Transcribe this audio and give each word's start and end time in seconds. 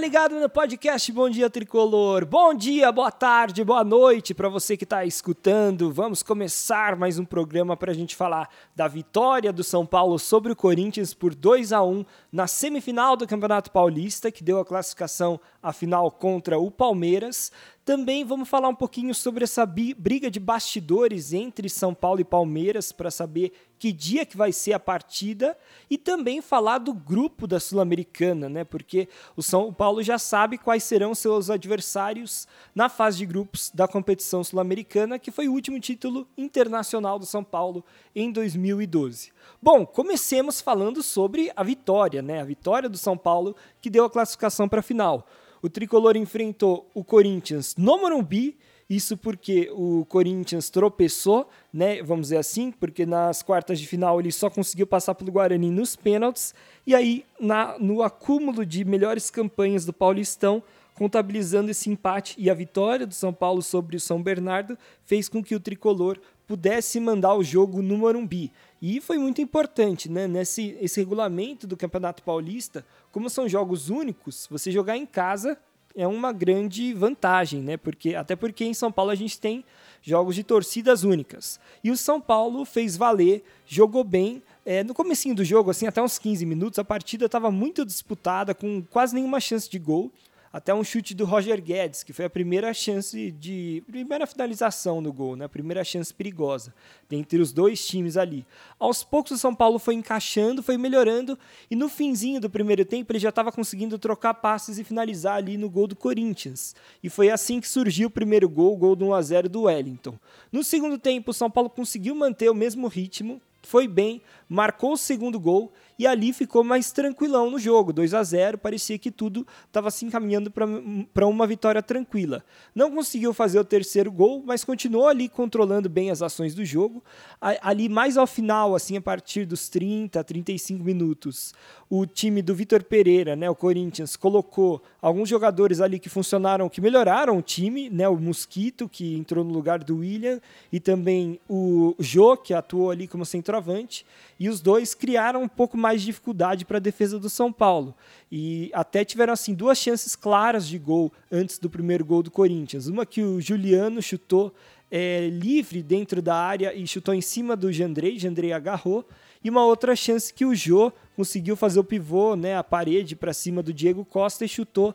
ligado 0.00 0.40
no 0.40 0.48
podcast 0.48 1.12
Bom 1.12 1.28
Dia 1.28 1.50
Tricolor. 1.50 2.24
Bom 2.24 2.54
dia, 2.54 2.90
boa 2.90 3.12
tarde, 3.12 3.62
boa 3.62 3.84
noite 3.84 4.32
para 4.32 4.48
você 4.48 4.74
que 4.74 4.84
está 4.84 5.04
escutando. 5.04 5.92
Vamos 5.92 6.22
começar 6.22 6.96
mais 6.96 7.18
um 7.18 7.24
programa 7.24 7.76
para 7.76 7.90
a 7.90 7.94
gente 7.94 8.16
falar 8.16 8.48
da 8.74 8.88
vitória 8.88 9.52
do 9.52 9.62
São 9.62 9.84
Paulo 9.84 10.18
sobre 10.18 10.52
o 10.52 10.56
Corinthians 10.56 11.12
por 11.12 11.34
2 11.34 11.74
a 11.74 11.82
1 11.82 12.06
na 12.32 12.46
semifinal 12.46 13.14
do 13.14 13.26
Campeonato 13.26 13.70
Paulista, 13.70 14.32
que 14.32 14.42
deu 14.42 14.58
a 14.58 14.64
classificação 14.64 15.38
à 15.62 15.70
final 15.70 16.10
contra 16.10 16.58
o 16.58 16.70
Palmeiras. 16.70 17.52
Também 17.84 18.24
vamos 18.24 18.48
falar 18.48 18.70
um 18.70 18.74
pouquinho 18.74 19.14
sobre 19.14 19.44
essa 19.44 19.66
briga 19.66 20.30
de 20.30 20.40
bastidores 20.40 21.34
entre 21.34 21.68
São 21.68 21.92
Paulo 21.92 22.20
e 22.20 22.24
Palmeiras 22.24 22.90
para 22.90 23.10
saber 23.10 23.52
que 23.80 23.90
dia 23.92 24.26
que 24.26 24.36
vai 24.36 24.52
ser 24.52 24.74
a 24.74 24.78
partida 24.78 25.56
e 25.88 25.96
também 25.96 26.42
falar 26.42 26.76
do 26.76 26.92
grupo 26.92 27.46
da 27.46 27.58
Sul-Americana, 27.58 28.46
né? 28.46 28.62
Porque 28.62 29.08
o 29.34 29.42
São 29.42 29.72
Paulo 29.72 30.02
já 30.02 30.18
sabe 30.18 30.58
quais 30.58 30.84
serão 30.84 31.14
seus 31.14 31.48
adversários 31.48 32.46
na 32.74 32.90
fase 32.90 33.16
de 33.16 33.24
grupos 33.24 33.70
da 33.72 33.88
competição 33.88 34.44
sul-americana, 34.44 35.18
que 35.18 35.30
foi 35.30 35.48
o 35.48 35.52
último 35.52 35.80
título 35.80 36.28
internacional 36.36 37.18
do 37.18 37.24
São 37.24 37.42
Paulo 37.42 37.82
em 38.14 38.30
2012. 38.30 39.32
Bom, 39.62 39.86
comecemos 39.86 40.60
falando 40.60 41.02
sobre 41.02 41.50
a 41.56 41.62
vitória, 41.62 42.20
né? 42.20 42.42
A 42.42 42.44
vitória 42.44 42.86
do 42.86 42.98
São 42.98 43.16
Paulo 43.16 43.56
que 43.80 43.88
deu 43.88 44.04
a 44.04 44.10
classificação 44.10 44.68
para 44.68 44.80
a 44.80 44.82
final. 44.82 45.26
O 45.62 45.70
tricolor 45.70 46.18
enfrentou 46.18 46.86
o 46.92 47.02
Corinthians 47.02 47.74
no 47.76 47.98
Morumbi. 47.98 48.58
Isso 48.90 49.16
porque 49.16 49.70
o 49.72 50.04
Corinthians 50.06 50.68
tropeçou, 50.68 51.48
né? 51.72 52.02
Vamos 52.02 52.26
dizer 52.26 52.38
assim, 52.38 52.72
porque 52.72 53.06
nas 53.06 53.40
quartas 53.40 53.78
de 53.78 53.86
final 53.86 54.18
ele 54.18 54.32
só 54.32 54.50
conseguiu 54.50 54.84
passar 54.84 55.14
pelo 55.14 55.30
Guarani 55.30 55.70
nos 55.70 55.94
pênaltis. 55.94 56.52
E 56.84 56.92
aí, 56.92 57.24
na, 57.38 57.78
no 57.78 58.02
acúmulo 58.02 58.66
de 58.66 58.84
melhores 58.84 59.30
campanhas 59.30 59.84
do 59.84 59.92
Paulistão, 59.92 60.60
contabilizando 60.92 61.70
esse 61.70 61.88
empate 61.88 62.34
e 62.36 62.50
a 62.50 62.54
vitória 62.54 63.06
do 63.06 63.14
São 63.14 63.32
Paulo 63.32 63.62
sobre 63.62 63.96
o 63.96 64.00
São 64.00 64.20
Bernardo, 64.20 64.76
fez 65.04 65.28
com 65.28 65.40
que 65.40 65.54
o 65.54 65.60
tricolor 65.60 66.18
pudesse 66.44 66.98
mandar 66.98 67.36
o 67.36 67.44
jogo 67.44 67.80
no 67.80 67.96
Morumbi. 67.96 68.50
E 68.82 69.00
foi 69.00 69.18
muito 69.18 69.40
importante, 69.40 70.10
né? 70.10 70.26
Nesse 70.26 70.76
esse 70.80 70.98
regulamento 70.98 71.64
do 71.64 71.76
Campeonato 71.76 72.24
Paulista, 72.24 72.84
como 73.12 73.30
são 73.30 73.48
jogos 73.48 73.88
únicos, 73.88 74.48
você 74.50 74.72
jogar 74.72 74.96
em 74.96 75.06
casa 75.06 75.56
é 75.96 76.06
uma 76.06 76.32
grande 76.32 76.92
vantagem, 76.92 77.60
né? 77.60 77.76
Porque 77.76 78.14
até 78.14 78.36
porque 78.36 78.64
em 78.64 78.74
São 78.74 78.90
Paulo 78.92 79.10
a 79.10 79.14
gente 79.14 79.38
tem 79.38 79.64
jogos 80.02 80.34
de 80.34 80.44
torcidas 80.44 81.04
únicas. 81.04 81.60
E 81.82 81.90
o 81.90 81.96
São 81.96 82.20
Paulo 82.20 82.64
fez 82.64 82.96
valer, 82.96 83.44
jogou 83.66 84.04
bem. 84.04 84.42
É, 84.64 84.84
no 84.84 84.94
comecinho 84.94 85.34
do 85.34 85.44
jogo, 85.44 85.70
assim, 85.70 85.86
até 85.86 86.02
uns 86.02 86.18
15 86.18 86.44
minutos, 86.44 86.78
a 86.78 86.84
partida 86.84 87.26
estava 87.26 87.50
muito 87.50 87.84
disputada, 87.84 88.54
com 88.54 88.82
quase 88.82 89.14
nenhuma 89.14 89.40
chance 89.40 89.68
de 89.68 89.78
gol 89.78 90.12
até 90.52 90.74
um 90.74 90.82
chute 90.82 91.14
do 91.14 91.24
Roger 91.24 91.62
Guedes, 91.62 92.02
que 92.02 92.12
foi 92.12 92.24
a 92.24 92.30
primeira 92.30 92.74
chance 92.74 93.30
de. 93.30 93.82
primeira 93.86 94.26
finalização 94.26 95.00
no 95.00 95.12
gol, 95.12 95.36
né? 95.36 95.46
Primeira 95.46 95.84
chance 95.84 96.12
perigosa 96.12 96.74
entre 97.10 97.40
os 97.40 97.52
dois 97.52 97.86
times 97.86 98.16
ali. 98.16 98.44
Aos 98.78 99.04
poucos 99.04 99.32
o 99.32 99.38
São 99.38 99.54
Paulo 99.54 99.78
foi 99.78 99.94
encaixando, 99.94 100.62
foi 100.62 100.76
melhorando, 100.76 101.38
e 101.70 101.76
no 101.76 101.88
finzinho 101.88 102.40
do 102.40 102.50
primeiro 102.50 102.84
tempo 102.84 103.12
ele 103.12 103.20
já 103.20 103.28
estava 103.28 103.52
conseguindo 103.52 103.98
trocar 103.98 104.34
passes 104.34 104.78
e 104.78 104.84
finalizar 104.84 105.36
ali 105.36 105.56
no 105.56 105.70
gol 105.70 105.86
do 105.86 105.94
Corinthians. 105.94 106.74
E 107.02 107.08
foi 107.08 107.30
assim 107.30 107.60
que 107.60 107.68
surgiu 107.68 108.08
o 108.08 108.10
primeiro 108.10 108.48
gol, 108.48 108.74
o 108.74 108.76
gol 108.76 108.96
do 108.96 109.06
1x0 109.06 109.48
do 109.48 109.62
Wellington. 109.62 110.18
No 110.50 110.64
segundo 110.64 110.98
tempo, 110.98 111.30
o 111.30 111.34
São 111.34 111.50
Paulo 111.50 111.70
conseguiu 111.70 112.14
manter 112.14 112.50
o 112.50 112.54
mesmo 112.54 112.88
ritmo, 112.88 113.40
foi 113.62 113.86
bem, 113.86 114.22
marcou 114.50 114.94
o 114.94 114.96
segundo 114.96 115.38
gol 115.38 115.72
e 115.96 116.08
ali 116.08 116.32
ficou 116.32 116.64
mais 116.64 116.90
tranquilão 116.90 117.50
no 117.50 117.58
jogo, 117.58 117.92
2 117.92 118.14
a 118.14 118.22
0 118.22 118.58
parecia 118.58 118.98
que 118.98 119.10
tudo 119.10 119.46
estava 119.66 119.90
se 119.90 120.04
encaminhando 120.04 120.50
para 120.50 121.26
uma 121.26 121.46
vitória 121.46 121.80
tranquila. 121.80 122.42
Não 122.74 122.90
conseguiu 122.90 123.32
fazer 123.32 123.60
o 123.60 123.64
terceiro 123.64 124.10
gol, 124.10 124.42
mas 124.44 124.64
continuou 124.64 125.06
ali 125.06 125.28
controlando 125.28 125.88
bem 125.88 126.10
as 126.10 126.20
ações 126.20 126.54
do 126.54 126.64
jogo. 126.64 127.04
Ali 127.40 127.88
mais 127.88 128.16
ao 128.16 128.26
final, 128.26 128.74
assim, 128.74 128.96
a 128.96 129.00
partir 129.00 129.44
dos 129.44 129.68
30, 129.68 130.24
35 130.24 130.82
minutos, 130.82 131.54
o 131.88 132.06
time 132.06 132.40
do 132.40 132.54
Vitor 132.54 132.82
Pereira, 132.82 133.36
né, 133.36 133.50
o 133.50 133.54
Corinthians, 133.54 134.16
colocou 134.16 134.82
alguns 135.02 135.28
jogadores 135.28 135.80
ali 135.80 135.98
que 135.98 136.08
funcionaram, 136.08 136.68
que 136.68 136.80
melhoraram 136.80 137.36
o 137.36 137.42
time, 137.42 137.90
né, 137.90 138.08
o 138.08 138.16
Mosquito, 138.16 138.88
que 138.88 139.14
entrou 139.16 139.44
no 139.44 139.52
lugar 139.52 139.80
do 139.80 139.98
William, 139.98 140.40
e 140.72 140.80
também 140.80 141.38
o 141.48 141.94
Jô, 141.98 142.36
que 142.36 142.54
atuou 142.54 142.90
ali 142.90 143.06
como 143.06 143.26
centroavante 143.26 144.06
e 144.40 144.48
os 144.48 144.62
dois 144.62 144.94
criaram 144.94 145.42
um 145.42 145.48
pouco 145.48 145.76
mais 145.76 146.00
de 146.00 146.06
dificuldade 146.06 146.64
para 146.64 146.78
a 146.78 146.80
defesa 146.80 147.18
do 147.18 147.28
São 147.28 147.52
Paulo. 147.52 147.94
E 148.32 148.70
até 148.72 149.04
tiveram 149.04 149.34
assim 149.34 149.52
duas 149.52 149.76
chances 149.76 150.16
claras 150.16 150.66
de 150.66 150.78
gol 150.78 151.12
antes 151.30 151.58
do 151.58 151.68
primeiro 151.68 152.06
gol 152.06 152.22
do 152.22 152.30
Corinthians. 152.30 152.86
Uma 152.86 153.04
que 153.04 153.22
o 153.22 153.38
Juliano 153.38 154.00
chutou 154.00 154.54
é, 154.90 155.28
livre 155.28 155.82
dentro 155.82 156.22
da 156.22 156.34
área 156.34 156.74
e 156.74 156.86
chutou 156.86 157.12
em 157.12 157.20
cima 157.20 157.54
do 157.54 157.70
Jandrei, 157.70 158.18
Jandrei 158.18 158.54
agarrou. 158.54 159.06
E 159.44 159.50
uma 159.50 159.64
outra 159.64 159.94
chance 159.94 160.32
que 160.32 160.46
o 160.46 160.54
Jô 160.54 160.90
conseguiu 161.14 161.54
fazer 161.54 161.78
o 161.78 161.84
pivô, 161.84 162.34
né, 162.34 162.56
a 162.56 162.64
parede 162.64 163.14
para 163.14 163.34
cima 163.34 163.62
do 163.62 163.74
Diego 163.74 164.06
Costa 164.06 164.46
e 164.46 164.48
chutou 164.48 164.94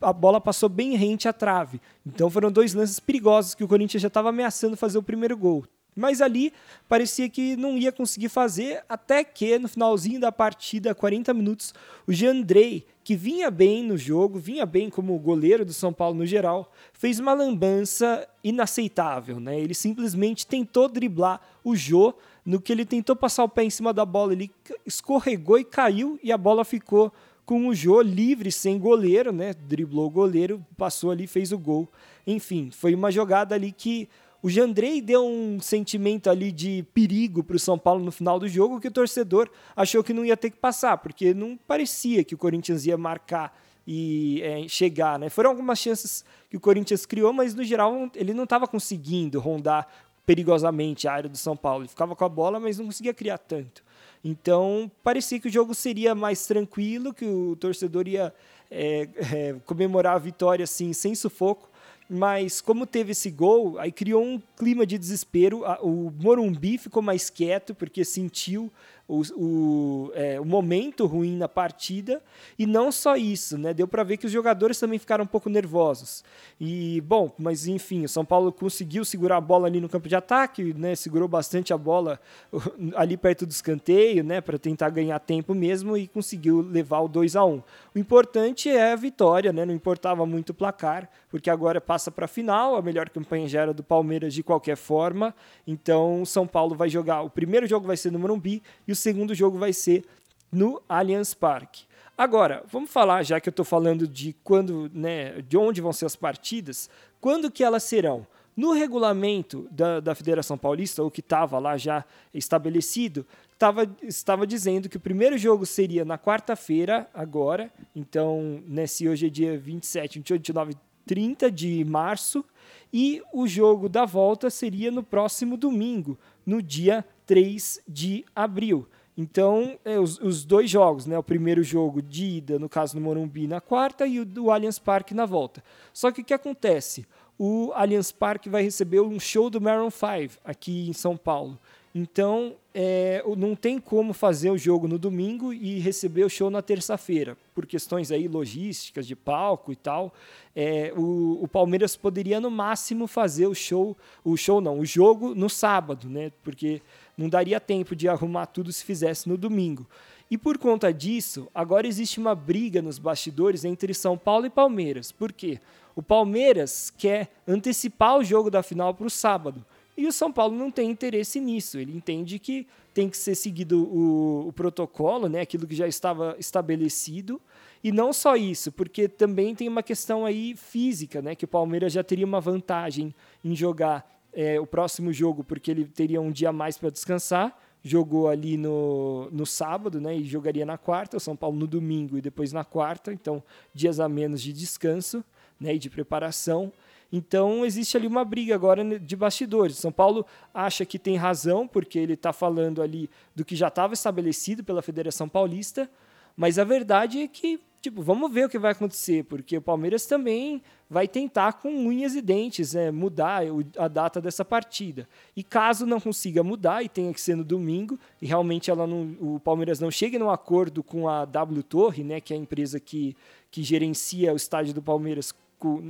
a 0.00 0.12
bola 0.12 0.40
passou 0.40 0.68
bem 0.68 0.96
rente 0.96 1.26
à 1.26 1.32
trave. 1.32 1.80
Então 2.06 2.28
foram 2.28 2.52
dois 2.52 2.74
lances 2.74 3.00
perigosos 3.00 3.54
que 3.54 3.64
o 3.64 3.68
Corinthians 3.68 4.02
já 4.02 4.08
estava 4.08 4.28
ameaçando 4.28 4.76
fazer 4.76 4.98
o 4.98 5.02
primeiro 5.02 5.36
gol. 5.36 5.64
Mas 5.94 6.20
ali 6.20 6.52
parecia 6.88 7.28
que 7.28 7.56
não 7.56 7.78
ia 7.78 7.92
conseguir 7.92 8.28
fazer, 8.28 8.82
até 8.88 9.22
que 9.22 9.58
no 9.58 9.68
finalzinho 9.68 10.20
da 10.20 10.32
partida, 10.32 10.94
40 10.94 11.32
minutos, 11.32 11.72
o 12.06 12.12
Jandrei, 12.12 12.84
que 13.04 13.14
vinha 13.14 13.50
bem 13.50 13.82
no 13.84 13.96
jogo, 13.96 14.38
vinha 14.38 14.64
bem 14.64 14.90
como 14.90 15.18
goleiro 15.18 15.64
do 15.64 15.72
São 15.72 15.92
Paulo 15.92 16.16
no 16.16 16.26
geral, 16.26 16.72
fez 16.92 17.20
uma 17.20 17.34
lambança 17.34 18.26
inaceitável. 18.42 19.38
Né? 19.38 19.60
Ele 19.60 19.74
simplesmente 19.74 20.46
tentou 20.46 20.88
driblar 20.88 21.40
o 21.62 21.76
Jô, 21.76 22.14
no 22.44 22.60
que 22.60 22.72
ele 22.72 22.84
tentou 22.84 23.14
passar 23.14 23.44
o 23.44 23.48
pé 23.48 23.64
em 23.64 23.70
cima 23.70 23.92
da 23.92 24.04
bola, 24.04 24.32
ele 24.32 24.50
escorregou 24.84 25.58
e 25.58 25.64
caiu, 25.64 26.18
e 26.22 26.32
a 26.32 26.38
bola 26.38 26.64
ficou 26.64 27.12
com 27.44 27.68
o 27.68 27.74
Jô 27.74 28.00
livre, 28.00 28.50
sem 28.50 28.78
goleiro, 28.78 29.32
né? 29.32 29.52
driblou 29.52 30.06
o 30.06 30.10
goleiro, 30.10 30.64
passou 30.76 31.10
ali 31.10 31.26
fez 31.26 31.52
o 31.52 31.58
gol. 31.58 31.88
Enfim, 32.26 32.70
foi 32.70 32.94
uma 32.94 33.10
jogada 33.10 33.54
ali 33.54 33.70
que 33.70 34.08
o 34.44 34.50
Jandrei 34.50 35.00
deu 35.00 35.24
um 35.24 35.58
sentimento 35.58 36.28
ali 36.28 36.52
de 36.52 36.84
perigo 36.92 37.42
para 37.42 37.56
o 37.56 37.58
São 37.58 37.78
Paulo 37.78 38.04
no 38.04 38.12
final 38.12 38.38
do 38.38 38.46
jogo 38.46 38.78
que 38.78 38.88
o 38.88 38.90
torcedor 38.90 39.48
achou 39.74 40.04
que 40.04 40.12
não 40.12 40.22
ia 40.22 40.36
ter 40.36 40.50
que 40.50 40.58
passar, 40.58 40.98
porque 40.98 41.32
não 41.32 41.56
parecia 41.56 42.22
que 42.22 42.34
o 42.34 42.36
Corinthians 42.36 42.84
ia 42.84 42.98
marcar 42.98 43.58
e 43.86 44.42
é, 44.42 44.68
chegar. 44.68 45.18
Né? 45.18 45.30
Foram 45.30 45.48
algumas 45.48 45.78
chances 45.78 46.26
que 46.50 46.58
o 46.58 46.60
Corinthians 46.60 47.06
criou, 47.06 47.32
mas 47.32 47.54
no 47.54 47.64
geral 47.64 48.10
ele 48.14 48.34
não 48.34 48.44
estava 48.44 48.68
conseguindo 48.68 49.40
rondar 49.40 49.88
perigosamente 50.26 51.08
a 51.08 51.14
área 51.14 51.30
do 51.30 51.38
São 51.38 51.56
Paulo. 51.56 51.84
Ele 51.84 51.88
ficava 51.88 52.14
com 52.14 52.24
a 52.26 52.28
bola, 52.28 52.60
mas 52.60 52.76
não 52.76 52.84
conseguia 52.84 53.14
criar 53.14 53.38
tanto. 53.38 53.82
Então 54.22 54.92
parecia 55.02 55.40
que 55.40 55.48
o 55.48 55.50
jogo 55.50 55.74
seria 55.74 56.14
mais 56.14 56.46
tranquilo, 56.46 57.14
que 57.14 57.24
o 57.24 57.56
torcedor 57.56 58.06
ia 58.06 58.30
é, 58.70 59.08
é, 59.32 59.56
comemorar 59.64 60.16
a 60.16 60.18
vitória 60.18 60.64
assim, 60.64 60.92
sem 60.92 61.14
sufoco 61.14 61.72
mas 62.14 62.60
como 62.60 62.86
teve 62.86 63.12
esse 63.12 63.30
gol, 63.30 63.78
aí 63.78 63.90
criou 63.90 64.22
um 64.22 64.40
clima 64.56 64.86
de 64.86 64.96
desespero. 64.96 65.64
O 65.82 66.10
Morumbi 66.10 66.78
ficou 66.78 67.02
mais 67.02 67.28
quieto 67.28 67.74
porque 67.74 68.04
sentiu 68.04 68.72
o, 69.06 69.22
o, 69.36 70.12
é, 70.14 70.40
o 70.40 70.44
momento 70.44 71.06
ruim 71.06 71.36
na 71.36 71.48
partida. 71.48 72.22
E 72.58 72.66
não 72.66 72.90
só 72.90 73.16
isso, 73.16 73.58
né? 73.58 73.74
Deu 73.74 73.86
para 73.86 74.02
ver 74.02 74.16
que 74.16 74.26
os 74.26 74.32
jogadores 74.32 74.78
também 74.78 74.98
ficaram 74.98 75.24
um 75.24 75.26
pouco 75.26 75.50
nervosos. 75.50 76.24
E, 76.60 77.00
bom, 77.02 77.32
mas 77.38 77.66
enfim, 77.66 78.04
o 78.04 78.08
São 78.08 78.24
Paulo 78.24 78.50
conseguiu 78.50 79.04
segurar 79.04 79.36
a 79.36 79.40
bola 79.40 79.66
ali 79.66 79.80
no 79.80 79.88
campo 79.88 80.08
de 80.08 80.16
ataque, 80.16 80.74
né? 80.74 80.94
Segurou 80.94 81.28
bastante 81.28 81.72
a 81.72 81.78
bola 81.78 82.18
ali 82.96 83.16
perto 83.16 83.44
do 83.44 83.50
escanteio, 83.50 84.24
né? 84.24 84.40
Para 84.40 84.58
tentar 84.58 84.88
ganhar 84.90 85.18
tempo 85.18 85.54
mesmo 85.54 85.96
e 85.96 86.08
conseguiu 86.08 86.60
levar 86.60 87.00
o 87.00 87.08
2 87.08 87.36
a 87.36 87.44
1 87.44 87.62
O 87.94 87.98
importante 87.98 88.70
é 88.70 88.92
a 88.92 88.96
vitória, 88.96 89.52
né? 89.52 89.64
Não 89.64 89.74
importava 89.74 90.24
muito 90.24 90.50
o 90.50 90.54
placar, 90.54 91.10
porque 91.28 91.50
agora 91.50 91.80
passa 91.80 92.10
para 92.10 92.24
a 92.24 92.28
final. 92.28 92.76
A 92.76 92.82
melhor 92.82 93.10
campanha 93.10 93.46
já 93.46 93.60
era 93.60 93.74
do 93.74 93.82
Palmeiras 93.82 94.32
de 94.32 94.42
qualquer 94.42 94.76
forma. 94.76 95.34
Então, 95.66 96.24
São 96.24 96.46
Paulo 96.46 96.74
vai 96.74 96.88
jogar. 96.88 97.22
O 97.22 97.30
primeiro 97.30 97.66
jogo 97.66 97.86
vai 97.86 97.96
ser 97.96 98.10
no 98.10 98.18
Morumbi 98.18 98.62
e 98.88 98.93
o 98.94 98.96
segundo 98.96 99.34
jogo 99.34 99.58
vai 99.58 99.72
ser 99.72 100.04
no 100.50 100.80
Allianz 100.88 101.34
Parque. 101.34 101.84
Agora, 102.16 102.64
vamos 102.70 102.90
falar, 102.90 103.24
já 103.24 103.40
que 103.40 103.48
eu 103.48 103.50
estou 103.50 103.64
falando 103.64 104.06
de 104.06 104.34
quando, 104.44 104.88
né, 104.94 105.42
de 105.42 105.56
onde 105.56 105.80
vão 105.80 105.92
ser 105.92 106.06
as 106.06 106.14
partidas, 106.14 106.88
quando 107.20 107.50
que 107.50 107.64
elas 107.64 107.82
serão? 107.82 108.24
No 108.56 108.72
regulamento 108.72 109.66
da, 109.68 109.98
da 109.98 110.14
Federação 110.14 110.56
Paulista, 110.56 111.02
o 111.02 111.10
que 111.10 111.18
estava 111.18 111.58
lá 111.58 111.76
já 111.76 112.04
estabelecido, 112.32 113.26
tava, 113.58 113.92
estava 114.00 114.46
dizendo 114.46 114.88
que 114.88 114.96
o 114.96 115.00
primeiro 115.00 115.36
jogo 115.36 115.66
seria 115.66 116.04
na 116.04 116.16
quarta-feira, 116.16 117.10
agora, 117.12 117.68
então, 117.96 118.62
né, 118.68 118.86
se 118.86 119.08
hoje 119.08 119.26
é 119.26 119.28
dia 119.28 119.58
27, 119.58 120.20
28, 120.20 120.38
29, 120.38 120.76
30 121.04 121.50
de 121.50 121.84
março, 121.84 122.44
e 122.92 123.20
o 123.32 123.48
jogo 123.48 123.88
da 123.88 124.04
volta 124.04 124.48
seria 124.50 124.92
no 124.92 125.02
próximo 125.02 125.56
domingo, 125.56 126.16
no 126.46 126.62
dia 126.62 127.04
3 127.26 127.80
de 127.86 128.24
abril. 128.34 128.86
Então, 129.16 129.78
é, 129.84 129.98
os, 129.98 130.18
os, 130.18 130.44
dois 130.44 130.68
jogos, 130.68 131.06
né? 131.06 131.16
O 131.16 131.22
primeiro 131.22 131.62
jogo 131.62 132.02
de 132.02 132.24
ida, 132.38 132.58
no 132.58 132.68
caso 132.68 132.96
no 132.96 133.00
Morumbi, 133.00 133.46
na 133.46 133.60
quarta, 133.60 134.06
e 134.06 134.18
o 134.18 134.24
do 134.24 134.50
Allianz 134.50 134.78
Parque 134.78 135.14
na 135.14 135.24
volta. 135.24 135.62
Só 135.92 136.10
que 136.10 136.20
o 136.20 136.24
que 136.24 136.34
acontece? 136.34 137.06
O 137.38 137.72
Allianz 137.74 138.10
Parque 138.10 138.48
vai 138.48 138.62
receber 138.62 139.00
um 139.00 139.20
show 139.20 139.48
do 139.48 139.60
Maroon 139.60 139.90
5 139.90 140.40
aqui 140.44 140.88
em 140.88 140.92
São 140.92 141.16
Paulo. 141.16 141.58
Então, 141.96 142.56
é, 142.74 143.22
não 143.36 143.54
tem 143.54 143.78
como 143.78 144.12
fazer 144.12 144.50
o 144.50 144.58
jogo 144.58 144.88
no 144.88 144.98
domingo 144.98 145.52
e 145.52 145.78
receber 145.78 146.24
o 146.24 146.28
show 146.28 146.50
na 146.50 146.60
terça-feira, 146.60 147.36
por 147.54 147.66
questões 147.66 148.10
aí 148.10 148.26
logísticas, 148.26 149.06
de 149.06 149.14
palco 149.14 149.70
e 149.70 149.76
tal. 149.76 150.12
É, 150.56 150.92
o, 150.96 151.38
o, 151.40 151.46
Palmeiras 151.46 151.96
poderia, 151.96 152.40
no 152.40 152.50
máximo, 152.50 153.06
fazer 153.06 153.46
o 153.46 153.54
show, 153.54 153.96
o 154.24 154.36
show 154.36 154.60
não, 154.60 154.80
o 154.80 154.84
jogo 154.84 155.36
no 155.36 155.48
sábado, 155.48 156.08
né? 156.08 156.32
Porque 156.42 156.82
não 157.16 157.28
daria 157.28 157.60
tempo 157.60 157.94
de 157.94 158.08
arrumar 158.08 158.46
tudo 158.46 158.72
se 158.72 158.84
fizesse 158.84 159.28
no 159.28 159.36
domingo. 159.36 159.86
E 160.30 160.38
por 160.38 160.58
conta 160.58 160.92
disso, 160.92 161.48
agora 161.54 161.86
existe 161.86 162.18
uma 162.18 162.34
briga 162.34 162.80
nos 162.80 162.98
bastidores 162.98 163.64
entre 163.64 163.92
São 163.92 164.16
Paulo 164.16 164.46
e 164.46 164.50
Palmeiras. 164.50 165.12
Por 165.12 165.32
quê? 165.32 165.60
O 165.94 166.02
Palmeiras 166.02 166.90
quer 166.90 167.30
antecipar 167.46 168.18
o 168.18 168.24
jogo 168.24 168.50
da 168.50 168.62
final 168.62 168.94
para 168.94 169.06
o 169.06 169.10
sábado. 169.10 169.64
E 169.96 170.06
o 170.06 170.12
São 170.12 170.32
Paulo 170.32 170.56
não 170.56 170.70
tem 170.70 170.90
interesse 170.90 171.38
nisso. 171.38 171.78
Ele 171.78 171.96
entende 171.96 172.38
que 172.38 172.66
tem 172.92 173.08
que 173.08 173.16
ser 173.16 173.34
seguido 173.34 173.84
o, 173.84 174.48
o, 174.48 174.52
protocolo, 174.52 175.28
né, 175.28 175.40
aquilo 175.40 175.66
que 175.66 175.74
já 175.74 175.86
estava 175.86 176.34
estabelecido. 176.38 177.40
E 177.82 177.92
não 177.92 178.12
só 178.12 178.34
isso, 178.34 178.72
porque 178.72 179.06
também 179.06 179.54
tem 179.54 179.68
uma 179.68 179.82
questão 179.82 180.24
aí 180.24 180.56
física, 180.56 181.20
né, 181.20 181.34
que 181.34 181.44
o 181.44 181.48
Palmeiras 181.48 181.92
já 181.92 182.02
teria 182.02 182.24
uma 182.24 182.40
vantagem 182.40 183.14
em 183.44 183.54
jogar 183.54 184.10
é, 184.34 184.60
o 184.60 184.66
próximo 184.66 185.12
jogo, 185.12 185.44
porque 185.44 185.70
ele 185.70 185.84
teria 185.84 186.20
um 186.20 186.30
dia 186.30 186.50
a 186.50 186.52
mais 186.52 186.76
para 186.76 186.90
descansar. 186.90 187.56
Jogou 187.82 188.28
ali 188.28 188.56
no, 188.56 189.28
no 189.30 189.44
sábado, 189.44 190.00
né, 190.00 190.16
e 190.16 190.24
jogaria 190.24 190.64
na 190.64 190.78
quarta. 190.78 191.16
O 191.16 191.20
São 191.20 191.36
Paulo 191.36 191.56
no 191.56 191.66
domingo 191.66 192.16
e 192.16 192.20
depois 192.20 192.52
na 192.52 192.64
quarta. 192.64 193.12
Então, 193.12 193.42
dias 193.74 194.00
a 194.00 194.08
menos 194.08 194.42
de 194.42 194.52
descanso 194.52 195.22
né, 195.60 195.74
e 195.74 195.78
de 195.78 195.90
preparação. 195.90 196.72
Então 197.12 197.64
existe 197.64 197.96
ali 197.96 198.08
uma 198.08 198.24
briga 198.24 198.56
agora 198.56 198.98
de 198.98 199.14
bastidores. 199.16 199.76
São 199.76 199.92
Paulo 199.92 200.26
acha 200.52 200.84
que 200.84 200.98
tem 200.98 201.16
razão, 201.16 201.66
porque 201.66 201.96
ele 201.96 202.14
está 202.14 202.32
falando 202.32 202.82
ali 202.82 203.08
do 203.36 203.44
que 203.44 203.54
já 203.54 203.68
estava 203.68 203.94
estabelecido 203.94 204.64
pela 204.64 204.82
Federação 204.82 205.28
Paulista, 205.28 205.88
mas 206.36 206.58
a 206.58 206.64
verdade 206.64 207.20
é 207.20 207.28
que, 207.28 207.60
tipo, 207.84 208.00
vamos 208.00 208.32
ver 208.32 208.46
o 208.46 208.48
que 208.48 208.58
vai 208.58 208.72
acontecer, 208.72 209.24
porque 209.24 209.58
o 209.58 209.62
Palmeiras 209.62 210.06
também 210.06 210.62
vai 210.88 211.06
tentar 211.06 211.52
com 211.54 211.68
unhas 211.68 212.14
e 212.14 212.22
dentes 212.22 212.74
é, 212.74 212.90
mudar 212.90 213.42
a 213.76 213.88
data 213.88 214.22
dessa 214.22 214.42
partida. 214.42 215.06
E 215.36 215.42
caso 215.42 215.84
não 215.84 216.00
consiga 216.00 216.42
mudar 216.42 216.82
e 216.82 216.88
tenha 216.88 217.12
que 217.12 217.20
ser 217.20 217.36
no 217.36 217.44
domingo, 217.44 217.98
e 218.22 218.26
realmente 218.26 218.70
ela 218.70 218.86
não, 218.86 219.14
o 219.20 219.38
Palmeiras 219.38 219.80
não 219.80 219.90
chegue 219.90 220.18
num 220.18 220.30
acordo 220.30 220.82
com 220.82 221.08
a 221.08 221.26
W 221.26 221.62
Torre, 221.62 222.02
né, 222.02 222.22
que 222.22 222.32
é 222.32 222.36
a 222.36 222.40
empresa 222.40 222.80
que, 222.80 223.14
que 223.50 223.62
gerencia 223.62 224.32
o 224.32 224.36
estádio 224.36 224.72
do 224.72 224.80
Palmeiras 224.80 225.34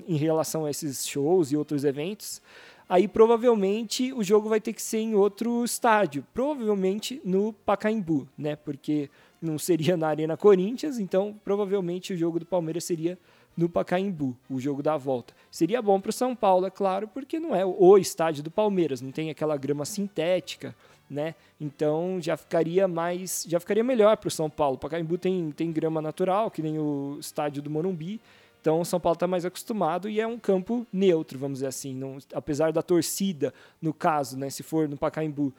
em 0.07 0.17
relação 0.17 0.65
a 0.65 0.71
esses 0.71 1.07
shows 1.07 1.51
e 1.51 1.57
outros 1.57 1.85
eventos, 1.85 2.41
aí 2.89 3.09
provavelmente 3.09 4.13
o 4.13 4.23
jogo 4.23 4.49
vai 4.49 4.61
ter 4.61 4.73
que 4.73 4.83
ser 4.83 4.99
em 4.99 5.15
outro 5.15 5.65
estádio, 5.65 6.25
provavelmente 6.33 7.21
no 7.25 7.53
Pacaembu, 7.53 8.29
né? 8.39 8.55
Porque 8.55 9.11
não 9.45 9.59
seria 9.59 9.97
na 9.97 10.09
Arena 10.09 10.37
Corinthians, 10.37 10.99
então 10.99 11.35
provavelmente 11.45 12.13
o 12.13 12.17
jogo 12.17 12.39
do 12.39 12.47
Palmeiras 12.47 12.85
seria 12.85 13.19
no 13.57 13.69
Pacaembu, 13.69 14.37
o 14.51 14.59
jogo 14.59 14.83
da 14.83 14.97
volta. 14.97 15.33
Seria 15.51 15.81
bom 15.81 16.01
para 16.01 16.11
o 16.11 16.13
São 16.13 16.35
Paulo, 16.35 16.67
é 16.67 16.71
claro, 16.71 17.07
porque 17.07 17.39
não 17.39 17.55
é 17.55 17.65
o 17.65 17.97
estádio 17.97 18.43
do 18.43 18.51
Palmeiras, 18.51 19.01
não 19.01 19.13
tem 19.13 19.31
aquela 19.31 19.57
grama 19.57 19.85
sintética, 19.85 20.75
né? 21.09 21.35
Então 21.61 22.19
já 22.21 22.37
ficaria 22.37 22.89
mais, 22.89 23.45
já 23.49 23.61
ficaria 23.61 23.85
melhor 23.85 24.17
para 24.17 24.29
o 24.29 24.31
São 24.31 24.51
Paulo. 24.51 24.77
O 24.77 24.79
Pacaembu 24.79 25.19
tem, 25.19 25.53
tem 25.53 25.71
grama 25.71 26.03
natural, 26.03 26.51
que 26.51 26.63
nem 26.63 26.79
o 26.79 27.17
estádio 27.21 27.63
do 27.63 27.71
Morumbi, 27.71 28.21
então 28.61 28.81
o 28.81 28.85
São 28.85 28.99
Paulo 28.99 29.15
está 29.15 29.27
mais 29.27 29.45
acostumado 29.45 30.09
e 30.09 30.19
é 30.19 30.27
um 30.27 30.39
campo 30.39 30.87
neutro, 30.91 31.39
vamos 31.39 31.59
dizer 31.59 31.67
assim. 31.67 31.95
Não, 31.95 32.17
apesar 32.33 32.73
da 32.73 32.83
torcida, 32.83 33.53
no 33.81 33.93
caso, 33.93 34.39
né, 34.39 34.49
se 34.49 34.63
for 34.63 34.89
no 34.89 34.97
Pacaembu, 34.97 35.53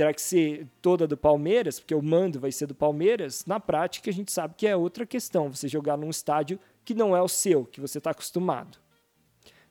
terá 0.00 0.14
que 0.14 0.22
ser 0.22 0.66
toda 0.80 1.06
do 1.06 1.14
Palmeiras, 1.14 1.78
porque 1.78 1.94
o 1.94 2.00
mando 2.00 2.40
vai 2.40 2.50
ser 2.50 2.64
do 2.64 2.74
Palmeiras, 2.74 3.44
na 3.44 3.60
prática 3.60 4.08
a 4.08 4.12
gente 4.14 4.32
sabe 4.32 4.54
que 4.56 4.66
é 4.66 4.74
outra 4.74 5.04
questão, 5.04 5.54
você 5.54 5.68
jogar 5.68 5.98
num 5.98 6.08
estádio 6.08 6.58
que 6.86 6.94
não 6.94 7.14
é 7.14 7.20
o 7.20 7.28
seu, 7.28 7.66
que 7.66 7.82
você 7.82 7.98
está 7.98 8.12
acostumado. 8.12 8.78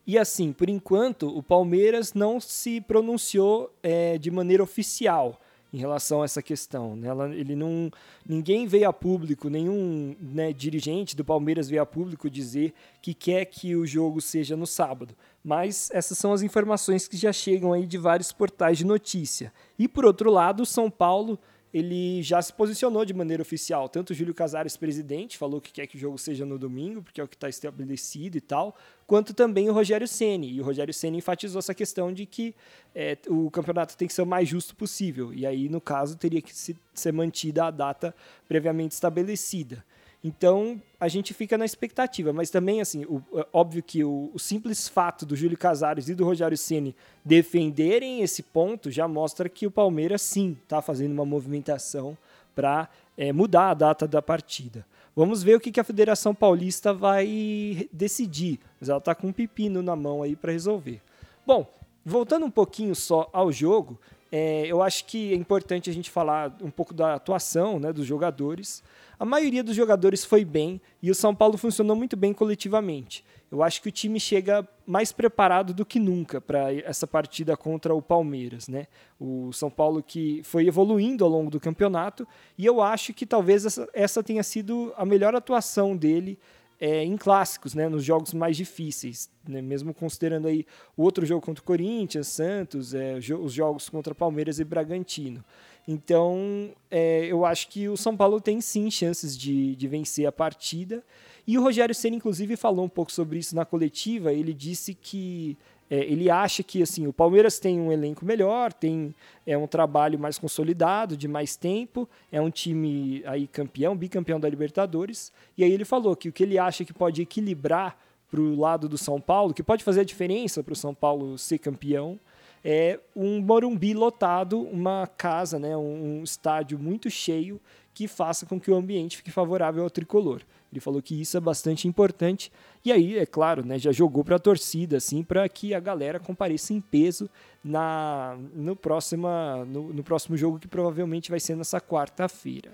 E 0.05 0.19
assim, 0.19 0.53
por 0.53 0.69
enquanto, 0.69 1.35
o 1.35 1.41
Palmeiras 1.41 2.13
não 2.13 2.39
se 2.39 2.79
pronunciou 2.79 3.75
é, 3.81 4.19
de 4.19 4.29
maneira 4.29 4.61
oficial 4.61 5.41
em 5.71 5.77
relação 5.77 6.21
a 6.21 6.25
essa 6.25 6.41
questão. 6.41 6.95
Né? 6.95 7.07
Ela, 7.07 7.35
ele 7.35 7.55
não, 7.55 7.91
ninguém 8.27 8.67
veio 8.67 8.89
a 8.89 8.93
público, 8.93 9.49
nenhum 9.49 10.15
né, 10.19 10.51
dirigente 10.51 11.15
do 11.15 11.23
Palmeiras 11.23 11.69
veio 11.69 11.81
a 11.81 11.85
público 11.85 12.29
dizer 12.29 12.73
que 13.01 13.13
quer 13.13 13.45
que 13.45 13.75
o 13.75 13.85
jogo 13.85 14.19
seja 14.19 14.55
no 14.55 14.65
sábado. 14.65 15.15
Mas 15.43 15.89
essas 15.91 16.17
são 16.17 16.33
as 16.33 16.41
informações 16.41 17.07
que 17.07 17.17
já 17.17 17.31
chegam 17.31 17.71
aí 17.71 17.85
de 17.85 17.97
vários 17.97 18.31
portais 18.31 18.77
de 18.77 18.85
notícia. 18.85 19.53
E 19.77 19.87
por 19.87 20.05
outro 20.05 20.29
lado, 20.31 20.65
São 20.65 20.89
Paulo 20.89 21.39
ele 21.73 22.21
já 22.23 22.41
se 22.41 22.51
posicionou 22.51 23.05
de 23.05 23.13
maneira 23.13 23.41
oficial. 23.41 23.87
Tanto 23.87 24.11
o 24.11 24.13
Júlio 24.13 24.33
Casares, 24.33 24.75
presidente, 24.75 25.37
falou 25.37 25.61
que 25.61 25.71
quer 25.71 25.87
que 25.87 25.97
o 25.97 25.99
jogo 25.99 26.17
seja 26.17 26.45
no 26.45 26.57
domingo, 26.57 27.01
porque 27.01 27.21
é 27.21 27.23
o 27.23 27.27
que 27.27 27.35
está 27.35 27.47
estabelecido 27.47 28.37
e 28.37 28.41
tal, 28.41 28.75
quanto 29.05 29.33
também 29.33 29.69
o 29.69 29.73
Rogério 29.73 30.07
Ceni. 30.07 30.51
E 30.51 30.61
o 30.61 30.63
Rogério 30.63 30.93
Ceni 30.93 31.19
enfatizou 31.19 31.59
essa 31.59 31.73
questão 31.73 32.11
de 32.11 32.25
que 32.25 32.55
é, 32.95 33.17
o 33.27 33.51
campeonato 33.51 33.95
tem 33.95 34.07
que 34.07 34.13
ser 34.13 34.23
o 34.23 34.25
mais 34.25 34.49
justo 34.49 34.75
possível. 34.75 35.33
E 35.33 35.45
aí, 35.45 35.69
no 35.69 35.79
caso, 35.79 36.17
teria 36.17 36.41
que 36.41 36.51
ser 36.53 37.11
mantida 37.11 37.65
a 37.65 37.71
data 37.71 38.15
previamente 38.47 38.93
estabelecida. 38.93 39.85
Então, 40.21 40.81
a 40.99 41.07
gente 41.07 41.33
fica 41.33 41.57
na 41.57 41.63
expectativa, 41.63 42.33
mas 42.33 42.49
também, 42.49 42.81
assim, 42.81 43.05
o, 43.05 43.23
é 43.35 43.47
óbvio 43.53 43.81
que 43.81 44.03
o, 44.03 44.29
o, 44.33 44.39
simples 44.39 44.87
fato 44.87 45.25
do 45.25 45.35
Júlio 45.35 45.57
Casares 45.57 46.09
e 46.09 46.15
do 46.15 46.25
Rogério 46.25 46.57
Ceni 46.57 46.93
defenderem 47.23 48.21
esse 48.21 48.43
ponto 48.43 48.91
já 48.91 49.07
mostra 49.07 49.47
que 49.47 49.65
o 49.65 49.71
Palmeiras, 49.71 50.21
sim, 50.21 50.57
está 50.61 50.81
fazendo 50.81 51.13
uma 51.13 51.25
movimentação 51.25 52.17
para 52.53 52.89
é, 53.17 53.31
mudar 53.31 53.69
a 53.69 53.73
data 53.73 54.05
da 54.05 54.21
partida. 54.21 54.85
Vamos 55.15 55.41
ver 55.41 55.55
o 55.55 55.59
que, 55.59 55.71
que 55.71 55.79
a 55.79 55.85
Federação 55.85 56.35
Paulista 56.35 56.93
vai 56.93 57.87
decidir, 57.91 58.59
mas 58.79 58.89
ela 58.89 58.99
está 58.99 59.15
com 59.15 59.27
um 59.27 59.33
pepino 59.33 59.81
na 59.81 59.95
mão 59.95 60.21
aí 60.21 60.35
para 60.35 60.51
resolver. 60.51 61.01
Bom, 61.45 61.65
voltando 62.05 62.45
um 62.45 62.51
pouquinho 62.51 62.93
só 62.93 63.29
ao 63.31 63.51
jogo, 63.53 63.97
é, 64.31 64.67
eu 64.67 64.81
acho 64.81 65.05
que 65.05 65.33
é 65.33 65.35
importante 65.35 65.89
a 65.89 65.93
gente 65.93 66.09
falar 66.09 66.55
um 66.61 66.69
pouco 66.69 66.93
da 66.93 67.15
atuação 67.15 67.79
né, 67.79 67.91
dos 67.91 68.05
jogadores. 68.05 68.83
A 69.19 69.25
maioria 69.25 69.63
dos 69.63 69.75
jogadores 69.75 70.23
foi 70.23 70.45
bem 70.45 70.79
e 71.01 71.09
o 71.09 71.15
São 71.15 71.33
Paulo 71.33 71.57
funcionou 71.57 71.95
muito 71.95 72.15
bem 72.15 72.33
coletivamente. 72.33 73.25
Eu 73.51 73.63
acho 73.63 73.81
que 73.81 73.89
o 73.89 73.91
time 73.91 74.19
chega 74.19 74.67
mais 74.85 75.11
preparado 75.11 75.73
do 75.73 75.83
que 75.83 75.99
nunca 75.99 76.39
para 76.39 76.71
essa 76.73 77.07
partida 77.07 77.57
contra 77.57 77.93
o 77.95 78.01
Palmeiras, 78.01 78.67
né? 78.67 78.85
O 79.19 79.51
São 79.51 79.71
Paulo 79.71 80.03
que 80.03 80.41
foi 80.43 80.67
evoluindo 80.67 81.25
ao 81.25 81.31
longo 81.31 81.49
do 81.49 81.59
campeonato 81.59 82.27
e 82.55 82.65
eu 82.65 82.79
acho 82.79 83.11
que 83.11 83.25
talvez 83.25 83.65
essa, 83.65 83.89
essa 83.93 84.21
tenha 84.21 84.43
sido 84.43 84.93
a 84.95 85.03
melhor 85.03 85.35
atuação 85.35 85.97
dele 85.97 86.37
é, 86.79 87.03
em 87.03 87.17
clássicos, 87.17 87.73
né, 87.73 87.89
nos 87.89 88.03
jogos 88.03 88.33
mais 88.33 88.55
difíceis, 88.55 89.29
né, 89.47 89.61
mesmo 89.61 89.93
considerando 89.93 90.47
aí 90.47 90.65
o 90.95 91.03
outro 91.03 91.25
jogo 91.25 91.45
contra 91.45 91.61
o 91.61 91.65
Corinthians, 91.65 92.27
Santos, 92.27 92.93
é, 92.93 93.15
os 93.17 93.53
jogos 93.53 93.89
contra 93.89 94.15
Palmeiras 94.15 94.59
e 94.59 94.63
Bragantino. 94.63 95.43
Então, 95.87 96.71
é, 96.91 97.25
eu 97.25 97.45
acho 97.45 97.67
que 97.67 97.89
o 97.89 97.97
São 97.97 98.15
Paulo 98.15 98.39
tem 98.39 98.61
sim 98.61 98.91
chances 98.91 99.35
de, 99.35 99.75
de 99.75 99.87
vencer 99.87 100.25
a 100.27 100.31
partida. 100.31 101.03
E 101.47 101.57
o 101.57 101.63
Rogério 101.63 101.95
Senna, 101.95 102.15
inclusive, 102.15 102.55
falou 102.55 102.85
um 102.85 102.89
pouco 102.89 103.11
sobre 103.11 103.39
isso 103.39 103.55
na 103.55 103.65
coletiva. 103.65 104.31
Ele 104.31 104.53
disse 104.53 104.93
que 104.93 105.57
é, 105.89 105.97
ele 105.99 106.29
acha 106.29 106.61
que 106.61 106.83
assim 106.83 107.07
o 107.07 107.13
Palmeiras 107.13 107.57
tem 107.57 107.79
um 107.79 107.91
elenco 107.91 108.23
melhor, 108.23 108.71
tem 108.71 109.13
é 109.45 109.57
um 109.57 109.65
trabalho 109.65 110.19
mais 110.19 110.37
consolidado, 110.37 111.17
de 111.17 111.27
mais 111.27 111.55
tempo, 111.55 112.07
é 112.31 112.39
um 112.39 112.51
time 112.51 113.23
aí 113.25 113.47
campeão, 113.47 113.95
bicampeão 113.95 114.39
da 114.39 114.47
Libertadores. 114.47 115.31
E 115.57 115.63
aí 115.63 115.71
ele 115.71 115.85
falou 115.85 116.15
que 116.15 116.29
o 116.29 116.31
que 116.31 116.43
ele 116.43 116.59
acha 116.59 116.85
que 116.85 116.93
pode 116.93 117.21
equilibrar 117.21 117.97
para 118.29 118.39
o 118.39 118.55
lado 118.55 118.87
do 118.87 118.97
São 118.97 119.19
Paulo, 119.19 119.53
que 119.53 119.63
pode 119.63 119.83
fazer 119.83 120.01
a 120.01 120.03
diferença 120.03 120.61
para 120.61 120.73
o 120.73 120.75
São 120.75 120.93
Paulo 120.93 121.37
ser 121.37 121.57
campeão, 121.57 122.19
é 122.63 122.99
um 123.15 123.41
Morumbi 123.41 123.93
lotado, 123.93 124.61
uma 124.61 125.07
casa, 125.07 125.57
né, 125.57 125.75
um 125.75 126.21
estádio 126.23 126.77
muito 126.77 127.09
cheio 127.09 127.59
que 127.99 128.07
faça 128.07 128.45
com 128.45 128.57
que 128.57 128.71
o 128.71 128.75
ambiente 128.75 129.17
fique 129.17 129.29
favorável 129.29 129.83
ao 129.83 129.89
tricolor. 129.89 130.41
Ele 130.71 130.79
falou 130.79 131.01
que 131.01 131.19
isso 131.19 131.35
é 131.35 131.39
bastante 131.41 131.85
importante. 131.85 132.49
E 132.85 132.93
aí, 132.93 133.17
é 133.17 133.25
claro, 133.25 133.65
né, 133.65 133.77
já 133.77 133.91
jogou 133.91 134.23
para 134.23 134.37
a 134.37 134.39
torcida, 134.39 134.95
assim, 134.95 135.21
para 135.21 135.49
que 135.49 135.73
a 135.73 135.81
galera 135.81 136.17
compareça 136.17 136.71
em 136.71 136.79
peso 136.79 137.29
na, 137.61 138.37
no, 138.55 138.73
próxima, 138.73 139.65
no, 139.65 139.91
no 139.91 140.01
próximo 140.01 140.37
jogo, 140.37 140.59
que 140.59 140.67
provavelmente 140.67 141.29
vai 141.29 141.41
ser 141.41 141.57
nessa 141.57 141.81
quarta-feira. 141.81 142.71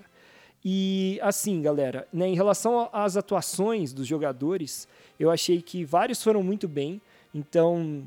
E 0.64 1.18
assim, 1.20 1.60
galera, 1.60 2.06
né, 2.12 2.28
em 2.28 2.36
relação 2.36 2.88
às 2.92 3.16
atuações 3.16 3.92
dos 3.92 4.06
jogadores, 4.06 4.86
eu 5.18 5.28
achei 5.28 5.60
que 5.60 5.84
vários 5.84 6.22
foram 6.22 6.40
muito 6.40 6.68
bem. 6.68 7.00
Então, 7.34 8.06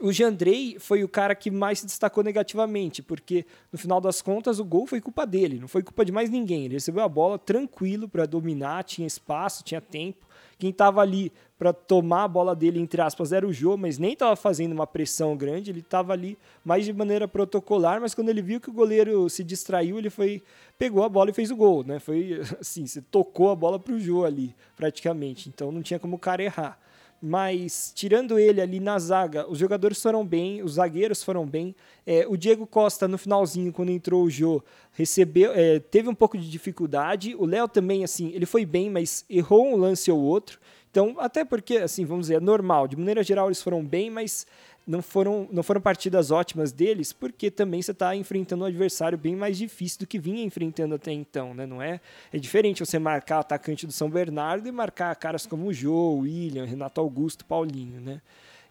O 0.00 0.12
Jandrei 0.12 0.76
foi 0.78 1.04
o 1.04 1.08
cara 1.08 1.34
que 1.34 1.50
mais 1.50 1.80
se 1.80 1.86
destacou 1.86 2.24
negativamente, 2.24 3.02
porque 3.02 3.46
no 3.72 3.78
final 3.78 4.00
das 4.00 4.20
contas 4.20 4.58
o 4.58 4.64
gol 4.64 4.86
foi 4.86 5.00
culpa 5.00 5.26
dele, 5.26 5.58
não 5.60 5.68
foi 5.68 5.82
culpa 5.82 6.04
de 6.04 6.12
mais 6.12 6.30
ninguém. 6.30 6.64
Ele 6.64 6.74
recebeu 6.74 7.02
a 7.02 7.08
bola 7.08 7.38
tranquilo 7.38 8.08
para 8.08 8.26
dominar, 8.26 8.84
tinha 8.84 9.06
espaço, 9.06 9.62
tinha 9.62 9.80
tempo. 9.80 10.26
Quem 10.58 10.70
estava 10.70 11.00
ali 11.00 11.32
para 11.58 11.72
tomar 11.72 12.24
a 12.24 12.28
bola 12.28 12.54
dele, 12.54 12.80
entre 12.80 13.00
aspas, 13.00 13.32
era 13.32 13.46
o 13.46 13.52
Jô, 13.52 13.76
mas 13.76 13.98
nem 13.98 14.12
estava 14.12 14.36
fazendo 14.36 14.72
uma 14.72 14.86
pressão 14.86 15.36
grande, 15.36 15.70
ele 15.70 15.80
estava 15.80 16.12
ali 16.12 16.38
mais 16.64 16.84
de 16.84 16.92
maneira 16.92 17.26
protocolar, 17.26 18.00
mas 18.00 18.14
quando 18.14 18.28
ele 18.28 18.42
viu 18.42 18.60
que 18.60 18.70
o 18.70 18.72
goleiro 18.72 19.28
se 19.28 19.42
distraiu, 19.42 19.98
ele 19.98 20.10
foi, 20.10 20.42
pegou 20.78 21.02
a 21.04 21.08
bola 21.08 21.30
e 21.30 21.32
fez 21.32 21.50
o 21.50 21.56
gol, 21.56 21.84
né? 21.84 21.98
Foi 21.98 22.40
assim, 22.60 22.86
você 22.86 23.00
tocou 23.02 23.50
a 23.50 23.56
bola 23.56 23.78
para 23.78 23.94
o 23.94 24.00
Jô 24.00 24.24
ali, 24.24 24.54
praticamente, 24.76 25.48
então 25.48 25.70
não 25.72 25.82
tinha 25.82 25.98
como 25.98 26.16
o 26.16 26.18
cara 26.18 26.42
errar 26.42 26.78
mas 27.26 27.90
tirando 27.94 28.38
ele 28.38 28.60
ali 28.60 28.78
na 28.78 28.98
zaga, 28.98 29.50
os 29.50 29.56
jogadores 29.56 30.00
foram 30.02 30.26
bem, 30.26 30.62
os 30.62 30.72
zagueiros 30.72 31.24
foram 31.24 31.46
bem. 31.46 31.74
É, 32.06 32.26
o 32.28 32.36
Diego 32.36 32.66
Costa, 32.66 33.08
no 33.08 33.16
finalzinho, 33.16 33.72
quando 33.72 33.88
entrou 33.88 34.24
o 34.24 34.30
Jô, 34.30 34.62
recebeu, 34.92 35.50
é, 35.54 35.78
teve 35.78 36.06
um 36.06 36.14
pouco 36.14 36.36
de 36.36 36.50
dificuldade. 36.50 37.34
O 37.36 37.46
Léo 37.46 37.66
também, 37.66 38.04
assim, 38.04 38.30
ele 38.34 38.44
foi 38.44 38.66
bem, 38.66 38.90
mas 38.90 39.24
errou 39.30 39.66
um 39.66 39.76
lance 39.76 40.10
ou 40.10 40.20
outro. 40.20 40.60
Então, 40.90 41.16
até 41.18 41.46
porque, 41.46 41.78
assim, 41.78 42.04
vamos 42.04 42.26
dizer, 42.26 42.34
é 42.34 42.40
normal. 42.40 42.86
De 42.86 42.94
maneira 42.94 43.22
geral, 43.22 43.46
eles 43.46 43.62
foram 43.62 43.82
bem, 43.82 44.10
mas 44.10 44.46
não 44.86 45.00
foram, 45.00 45.48
não 45.50 45.62
foram 45.62 45.80
partidas 45.80 46.30
ótimas 46.30 46.72
deles, 46.72 47.12
porque 47.12 47.50
também 47.50 47.80
você 47.80 47.92
está 47.92 48.14
enfrentando 48.14 48.64
um 48.64 48.66
adversário 48.66 49.16
bem 49.16 49.34
mais 49.34 49.56
difícil 49.56 50.00
do 50.00 50.06
que 50.06 50.18
vinha 50.18 50.44
enfrentando 50.44 50.94
até 50.94 51.12
então, 51.12 51.54
né? 51.54 51.66
Não 51.66 51.80
é? 51.80 52.00
É 52.32 52.38
diferente 52.38 52.84
você 52.84 52.98
marcar 52.98 53.40
atacante 53.40 53.86
do 53.86 53.92
São 53.92 54.10
Bernardo 54.10 54.68
e 54.68 54.72
marcar 54.72 55.14
caras 55.16 55.46
como 55.46 55.66
o 55.66 55.72
Jô, 55.72 56.16
William, 56.18 56.64
Renato 56.64 57.00
Augusto, 57.00 57.44
Paulinho, 57.44 58.00
né? 58.00 58.20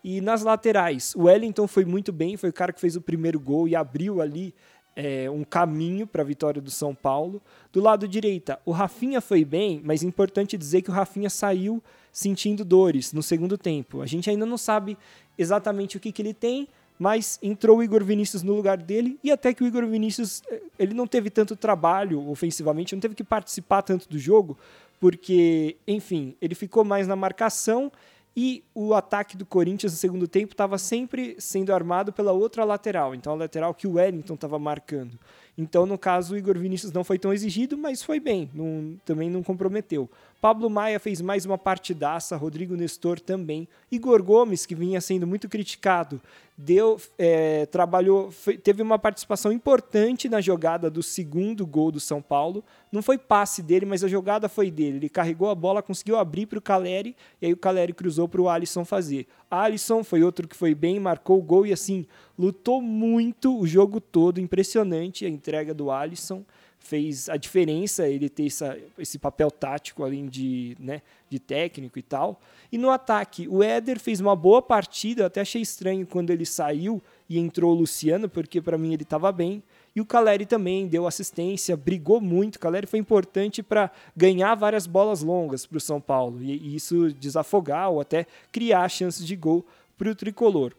E 0.04 0.20
nas 0.20 0.44
laterais, 0.44 1.16
o 1.16 1.24
Wellington 1.24 1.66
foi 1.66 1.86
muito 1.86 2.12
bem, 2.12 2.36
foi 2.36 2.50
o 2.50 2.54
cara 2.54 2.74
que 2.74 2.82
fez 2.82 2.98
o 2.98 3.02
primeiro 3.02 3.40
gol 3.40 3.70
e 3.70 3.76
abriu 3.76 4.22
ali 4.22 4.54
é, 4.96 5.30
um 5.30 5.44
caminho 5.44 6.06
para 6.06 6.22
a 6.22 6.26
vitória 6.26 6.62
do 6.62 6.72
São 6.72 6.94
Paulo. 6.94 7.42
Do 7.72 7.82
lado 7.82 8.08
direita, 8.08 8.60
o 8.66 8.72
Rafinha 8.72 9.22
foi 9.22 9.44
bem, 9.44 9.82
mas 9.84 10.04
é 10.04 10.08
importante 10.08 10.58
dizer 10.58 10.82
que 10.82 10.90
o 10.90 10.94
Rafinha 10.94 11.30
saiu 11.30 11.82
sentindo 12.12 12.64
dores 12.64 13.12
no 13.12 13.24
segundo 13.24 13.58
tempo. 13.58 14.02
A 14.02 14.06
gente 14.06 14.30
ainda 14.30 14.46
não 14.46 14.58
sabe 14.58 14.98
exatamente 15.38 15.98
o 15.98 16.00
que, 16.00 16.12
que 16.12 16.22
ele 16.22 16.34
tem, 16.34 16.68
mas 16.98 17.40
entrou 17.42 17.80
o 17.80 17.84
Igor 17.84 18.04
Vinícius 18.04 18.44
no 18.44 18.54
lugar 18.54 18.78
dele 18.78 19.18
e 19.24 19.32
até 19.32 19.54
que 19.54 19.64
o 19.64 19.68
Igor 19.68 19.86
Vinícius 19.88 20.44
eh, 20.50 20.62
ele 20.78 20.94
não 20.94 21.08
teve 21.08 21.30
tanto 21.30 21.56
trabalho 21.56 22.30
ofensivamente, 22.30 22.94
não 22.94 23.02
teve 23.02 23.16
que 23.16 23.24
participar 23.24 23.82
tanto 23.82 24.08
do 24.08 24.20
jogo, 24.20 24.58
porque, 25.00 25.76
enfim, 25.88 26.36
ele 26.42 26.56
ficou 26.56 26.86
mais 26.86 27.08
na 27.08 27.16
marcação 27.16 27.92
e 28.36 28.64
o 28.74 28.94
ataque 28.94 29.38
do 29.38 29.46
Corinthians 29.46 29.94
no 29.94 29.98
segundo 29.98 30.28
tempo 30.28 30.54
estava 30.54 30.78
sempre 30.78 31.36
sendo 31.38 31.74
armado 31.74 32.12
pela 32.12 32.32
outra 32.32 32.64
lateral, 32.64 33.14
então 33.14 33.34
a 33.34 33.36
lateral 33.36 33.74
que 33.74 33.88
o 33.88 33.94
Wellington 33.94 34.34
estava 34.34 34.58
marcando. 34.58 35.20
Então, 35.58 35.86
no 35.86 35.98
caso, 35.98 36.34
o 36.34 36.38
Igor 36.38 36.58
Vinícius 36.58 36.92
não 36.92 37.04
foi 37.04 37.20
tão 37.20 37.32
exigido, 37.32 37.78
mas 37.78 38.02
foi 38.02 38.20
bem, 38.20 38.50
não, 38.54 38.98
também 39.06 39.30
não 39.30 39.44
comprometeu. 39.44 40.10
Pablo 40.44 40.70
Maia 40.70 41.00
fez 41.00 41.22
mais 41.22 41.46
uma 41.46 41.58
partidaça, 41.58 42.36
Rodrigo 42.36 42.76
Nestor 42.76 43.18
também. 43.18 43.66
Igor 43.90 44.22
Gomes, 44.22 44.66
que 44.66 44.76
vinha 44.76 45.00
sendo 45.00 45.26
muito 45.26 45.48
criticado, 45.48 46.20
deu, 46.58 47.00
é, 47.18 47.66
trabalhou, 47.68 48.30
foi, 48.30 48.58
teve 48.58 48.82
uma 48.82 49.00
participação 49.00 49.54
importante 49.54 50.28
na 50.28 50.42
jogada 50.42 50.90
do 50.90 51.02
segundo 51.02 51.66
gol 51.66 51.94
do 51.94 52.00
São 52.02 52.22
Paulo. 52.22 52.62
Não 52.92 53.02
foi 53.02 53.18
passe 53.18 53.64
dele, 53.64 53.86
mas 53.86 54.04
a 54.04 54.10
jogada 54.10 54.50
foi 54.50 54.70
dele. 54.70 54.98
Ele 54.98 55.08
carregou 55.08 55.50
a 55.50 55.56
bola, 55.56 55.82
conseguiu 55.82 56.18
abrir 56.18 56.46
para 56.46 56.60
o 56.60 56.62
Caleri, 56.62 57.16
e 57.42 57.46
aí 57.46 57.54
o 57.54 57.58
Caleri 57.58 57.94
cruzou 57.94 58.28
para 58.28 58.42
o 58.42 58.50
Alisson 58.50 58.84
fazer. 58.84 59.26
Alisson 59.50 60.04
foi 60.04 60.24
outro 60.24 60.46
que 60.46 60.58
foi 60.58 60.76
bem, 60.76 61.00
marcou 61.00 61.40
o 61.40 61.42
gol 61.42 61.66
e 61.66 61.72
assim, 61.72 62.06
lutou 62.38 62.82
muito 62.82 63.58
o 63.58 63.66
jogo 63.66 64.02
todo, 64.02 64.42
impressionante 64.42 65.26
a 65.26 65.30
entrega 65.30 65.74
do 65.74 65.90
Alisson 65.90 66.44
fez 66.84 67.30
a 67.30 67.38
diferença 67.38 68.08
ele 68.08 68.28
ter 68.28 68.46
essa, 68.46 68.78
esse 69.00 69.18
papel 69.18 69.50
tático 69.50 70.04
além 70.04 70.28
de, 70.28 70.76
né, 70.78 71.02
de 71.30 71.40
técnico 71.40 71.98
e 71.98 72.02
tal. 72.02 72.40
E 72.70 72.78
no 72.78 72.90
ataque, 72.90 73.48
o 73.48 73.64
Éder 73.64 74.00
fez 74.00 74.20
uma 74.20 74.36
boa 74.36 74.62
partida, 74.62 75.26
até 75.26 75.42
achei 75.42 75.62
estranho 75.62 76.06
quando 76.06 76.30
ele 76.30 76.46
saiu 76.46 77.02
e 77.30 77.40
entrou 77.40 77.72
o 77.72 77.76
Luciano, 77.76 78.28
porque 78.28 78.62
para 78.62 78.78
mim 78.78 78.94
ele 78.94 79.04
estava 79.04 79.32
bem. 79.32 79.64
E 79.96 80.02
o 80.02 80.06
Caleri 80.06 80.46
também 80.46 80.86
deu 80.86 81.08
assistência, 81.08 81.78
brigou 81.78 82.20
muito. 82.20 82.58
O 82.58 82.60
Caleri 82.60 82.86
foi 82.86 83.00
importante 83.00 83.64
para 83.64 83.90
ganhar 84.16 84.54
várias 84.54 84.86
bolas 84.86 85.22
longas 85.22 85.66
para 85.66 85.78
o 85.78 85.82
São 85.82 86.02
Paulo 86.02 86.44
e, 86.44 86.76
isso 86.76 87.14
desafogar 87.14 87.92
ou 87.92 88.02
até 88.02 88.28
criar 88.52 88.90
chances 88.90 89.26
de 89.26 89.38
gol 89.38 89.66
para 89.98 90.10
o 90.10 90.16
tricolor. 90.16 90.74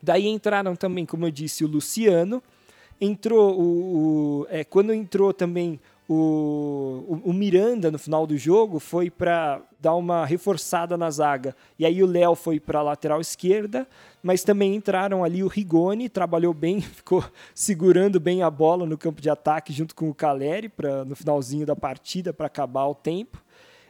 Daí 0.00 0.28
entraram 0.28 0.76
também, 0.76 1.04
como 1.04 1.26
eu 1.26 1.30
disse, 1.30 1.64
o 1.64 1.68
Luciano, 1.68 2.42
entrou 3.00 3.60
o, 3.60 4.40
o 4.42 4.46
é, 4.50 4.64
quando 4.64 4.92
entrou 4.92 5.32
também 5.32 5.80
o, 6.08 7.20
o, 7.24 7.32
Miranda 7.32 7.90
no 7.90 7.98
final 7.98 8.26
do 8.26 8.36
jogo 8.36 8.78
foi 8.78 9.10
para 9.10 9.62
dar 9.80 9.94
uma 9.94 10.26
reforçada 10.26 10.98
na 10.98 11.10
zaga. 11.10 11.56
E 11.78 11.86
aí 11.86 12.02
o 12.02 12.06
Léo 12.06 12.34
foi 12.34 12.60
para 12.60 12.80
a 12.80 12.82
lateral 12.82 13.20
esquerda, 13.20 13.88
mas 14.22 14.44
também 14.44 14.74
entraram 14.74 15.24
ali 15.24 15.42
o 15.42 15.48
Rigoni, 15.48 16.10
trabalhou 16.10 16.52
bem, 16.52 16.80
ficou 16.82 17.24
segurando 17.54 18.20
bem 18.20 18.42
a 18.42 18.50
bola 18.50 18.84
no 18.84 18.98
campo 18.98 19.22
de 19.22 19.30
ataque 19.30 19.72
junto 19.72 19.94
com 19.94 20.10
o 20.10 20.14
Caleri 20.14 20.68
para 20.68 21.04
no 21.04 21.16
finalzinho 21.16 21.64
da 21.64 21.74
partida 21.74 22.32
para 22.32 22.46
acabar 22.46 22.86
o 22.86 22.94
tempo. 22.94 23.42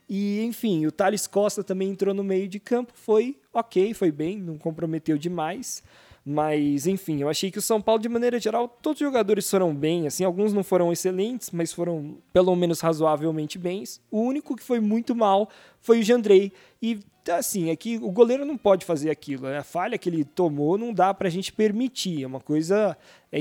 E 0.08 0.44
enfim, 0.44 0.86
o 0.86 0.92
Thales 0.92 1.26
Costa 1.26 1.64
também 1.64 1.88
entrou 1.88 2.14
no 2.14 2.22
meio 2.22 2.46
de 2.46 2.60
campo, 2.60 2.92
foi 2.94 3.38
ok, 3.52 3.94
foi 3.94 4.12
bem, 4.12 4.38
não 4.38 4.58
comprometeu 4.58 5.16
demais. 5.16 5.82
Mas, 6.26 6.86
enfim, 6.86 7.20
eu 7.20 7.28
achei 7.28 7.50
que 7.50 7.58
o 7.58 7.62
São 7.62 7.82
Paulo, 7.82 8.00
de 8.00 8.08
maneira 8.08 8.40
geral, 8.40 8.66
todos 8.66 8.98
os 8.98 9.06
jogadores 9.06 9.50
foram 9.50 9.74
bem. 9.74 10.06
Assim, 10.06 10.24
alguns 10.24 10.54
não 10.54 10.64
foram 10.64 10.90
excelentes, 10.90 11.50
mas 11.50 11.70
foram 11.70 12.16
pelo 12.32 12.56
menos 12.56 12.80
razoavelmente 12.80 13.58
bens. 13.58 14.00
O 14.10 14.20
único 14.20 14.56
que 14.56 14.62
foi 14.62 14.80
muito 14.80 15.14
mal 15.14 15.50
foi 15.82 16.00
o 16.00 16.02
Jandrei. 16.02 16.50
E, 16.80 16.98
assim, 17.30 17.68
é 17.68 17.76
que 17.76 17.98
o 17.98 18.10
goleiro 18.10 18.46
não 18.46 18.56
pode 18.56 18.86
fazer 18.86 19.10
aquilo. 19.10 19.48
Né? 19.48 19.58
A 19.58 19.62
falha 19.62 19.98
que 19.98 20.08
ele 20.08 20.24
tomou 20.24 20.78
não 20.78 20.94
dá 20.94 21.12
pra 21.12 21.28
gente 21.28 21.52
permitir. 21.52 22.22
É 22.22 22.26
uma 22.26 22.40
coisa 22.40 22.96
é 23.30 23.38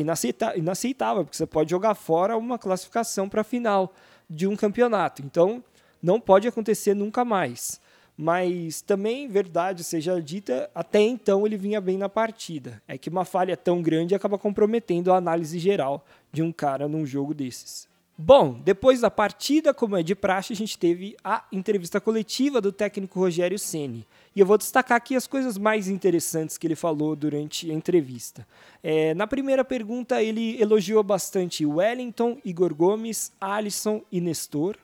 inaceitável, 0.58 1.24
porque 1.24 1.38
você 1.38 1.46
pode 1.46 1.70
jogar 1.70 1.96
fora 1.96 2.36
uma 2.36 2.60
classificação 2.60 3.30
para 3.30 3.42
a 3.42 3.46
final 3.46 3.94
de 4.30 4.46
um 4.46 4.58
campeonato. 4.58 5.22
Então, 5.22 5.64
não 6.02 6.20
pode 6.20 6.50
acontecer 6.50 6.94
nunca 6.94 7.24
mais 7.24 7.80
mas 8.18 8.82
também, 8.82 9.28
verdade 9.28 9.84
seja 9.84 10.22
dita, 10.22 10.70
até 10.74 11.02
então 11.02 11.46
ele 11.46 11.58
vinha 11.58 11.82
bem 11.82 11.98
na 11.98 12.08
partida. 12.08 12.82
É 12.88 12.98
que 12.98 13.10
uma 13.10 13.26
falha 13.26 13.58
tão 13.58 13.82
grande 13.82 14.16
acaba 14.16 14.38
comprometendo 14.38 15.12
a 15.12 15.18
análise 15.18 15.58
geral 15.60 16.06
de 16.32 16.42
um 16.42 16.52
cara 16.52 16.88
num 16.88 17.06
jogo 17.06 17.34
desses. 17.34 17.88
Bom, 18.16 18.60
depois 18.64 19.02
da 19.02 19.10
partida, 19.10 19.74
como 19.74 19.98
é 19.98 20.04
de 20.04 20.14
praxe, 20.14 20.54
a 20.54 20.56
gente 20.56 20.78
teve 20.78 21.16
a 21.24 21.44
entrevista 21.52 22.00
coletiva 22.00 22.62
do 22.62 22.72
técnico 22.72 23.20
Rogério 23.20 23.58
Ceni. 23.58 24.06
E 24.36 24.40
eu 24.40 24.46
vou 24.46 24.58
destacar 24.58 24.98
aqui 24.98 25.16
as 25.16 25.26
coisas 25.26 25.58
mais 25.58 25.88
interessantes 25.88 26.56
que 26.56 26.68
ele 26.68 26.76
falou 26.76 27.16
durante 27.16 27.72
a 27.72 27.74
entrevista. 27.74 28.48
É, 28.84 29.16
na 29.16 29.26
primeira 29.26 29.66
pergunta, 29.66 30.22
ele 30.22 30.62
elogiou 30.62 31.02
bastante 31.02 31.66
Wellington, 31.66 32.38
Igor 32.46 32.76
Gomes, 32.76 33.32
Alisson 33.42 34.04
e 34.12 34.22
Nestor. 34.22 34.78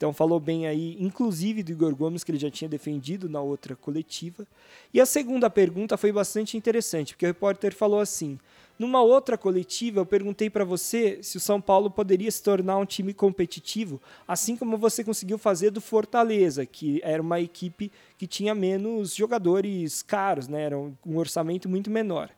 Então 0.00 0.14
falou 0.14 0.40
bem 0.40 0.66
aí, 0.66 0.96
inclusive 0.98 1.62
do 1.62 1.72
Igor 1.72 1.94
Gomes, 1.94 2.24
que 2.24 2.30
ele 2.30 2.38
já 2.38 2.50
tinha 2.50 2.66
defendido 2.66 3.28
na 3.28 3.42
outra 3.42 3.76
coletiva. 3.76 4.46
E 4.94 4.98
a 4.98 5.04
segunda 5.04 5.50
pergunta 5.50 5.94
foi 5.98 6.10
bastante 6.10 6.56
interessante, 6.56 7.12
porque 7.12 7.26
o 7.26 7.28
repórter 7.28 7.74
falou 7.74 8.00
assim: 8.00 8.38
numa 8.80 9.02
outra 9.02 9.36
coletiva, 9.36 10.00
eu 10.00 10.06
perguntei 10.06 10.48
para 10.48 10.64
você 10.64 11.18
se 11.22 11.36
o 11.36 11.40
São 11.40 11.60
Paulo 11.60 11.90
poderia 11.90 12.30
se 12.30 12.42
tornar 12.42 12.78
um 12.78 12.86
time 12.86 13.12
competitivo, 13.12 14.00
assim 14.26 14.56
como 14.56 14.78
você 14.78 15.04
conseguiu 15.04 15.36
fazer 15.36 15.70
do 15.70 15.82
Fortaleza, 15.82 16.64
que 16.64 16.98
era 17.04 17.20
uma 17.20 17.38
equipe 17.38 17.92
que 18.16 18.26
tinha 18.26 18.54
menos 18.54 19.14
jogadores 19.14 20.00
caros, 20.00 20.48
né? 20.48 20.62
era 20.62 20.78
um 20.78 21.18
orçamento 21.18 21.68
muito 21.68 21.90
menor. 21.90 22.30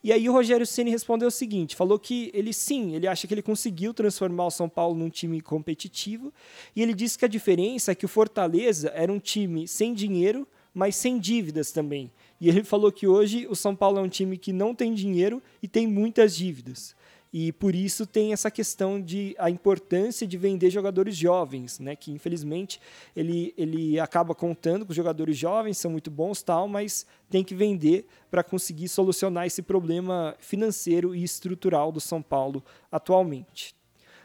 E 0.00 0.12
aí 0.12 0.28
o 0.28 0.32
Rogério 0.32 0.64
Ceni 0.64 0.92
respondeu 0.92 1.26
o 1.26 1.32
seguinte, 1.32 1.74
falou 1.74 1.98
que 1.98 2.30
ele 2.32 2.52
sim, 2.52 2.94
ele 2.94 3.08
acha 3.08 3.26
que 3.26 3.34
ele 3.34 3.42
conseguiu 3.42 3.92
transformar 3.92 4.46
o 4.46 4.52
São 4.52 4.68
Paulo 4.68 4.94
num 4.94 5.10
time 5.10 5.40
competitivo, 5.40 6.32
e 6.76 6.80
ele 6.80 6.94
disse 6.94 7.18
que 7.18 7.24
a 7.24 7.28
diferença 7.28 7.90
é 7.90 7.94
que 7.96 8.04
o 8.04 8.08
Fortaleza 8.08 8.92
era 8.94 9.12
um 9.12 9.18
time 9.18 9.66
sem 9.66 9.92
dinheiro, 9.92 10.46
mas 10.74 10.96
sem 10.96 11.18
dívidas 11.18 11.72
também. 11.72 12.10
E 12.40 12.48
ele 12.48 12.62
falou 12.62 12.92
que 12.92 13.06
hoje 13.06 13.46
o 13.48 13.56
São 13.56 13.74
Paulo 13.74 13.98
é 13.98 14.02
um 14.02 14.08
time 14.08 14.38
que 14.38 14.52
não 14.52 14.74
tem 14.74 14.94
dinheiro 14.94 15.42
e 15.62 15.68
tem 15.68 15.86
muitas 15.86 16.36
dívidas. 16.36 16.94
E 17.32 17.52
por 17.52 17.74
isso 17.74 18.06
tem 18.06 18.32
essa 18.32 18.50
questão 18.50 19.00
de 19.00 19.34
a 19.38 19.50
importância 19.50 20.26
de 20.26 20.38
vender 20.38 20.70
jogadores 20.70 21.14
jovens, 21.14 21.78
né? 21.78 21.94
Que 21.94 22.10
infelizmente 22.10 22.80
ele, 23.14 23.52
ele 23.56 24.00
acaba 24.00 24.34
contando 24.34 24.86
com 24.86 24.94
jogadores 24.94 25.36
jovens, 25.36 25.76
são 25.76 25.90
muito 25.90 26.10
bons 26.10 26.42
tal, 26.42 26.66
mas 26.66 27.06
tem 27.28 27.44
que 27.44 27.54
vender 27.54 28.06
para 28.30 28.42
conseguir 28.42 28.88
solucionar 28.88 29.46
esse 29.46 29.60
problema 29.60 30.34
financeiro 30.38 31.14
e 31.14 31.22
estrutural 31.22 31.92
do 31.92 32.00
São 32.00 32.22
Paulo 32.22 32.64
atualmente. 32.90 33.76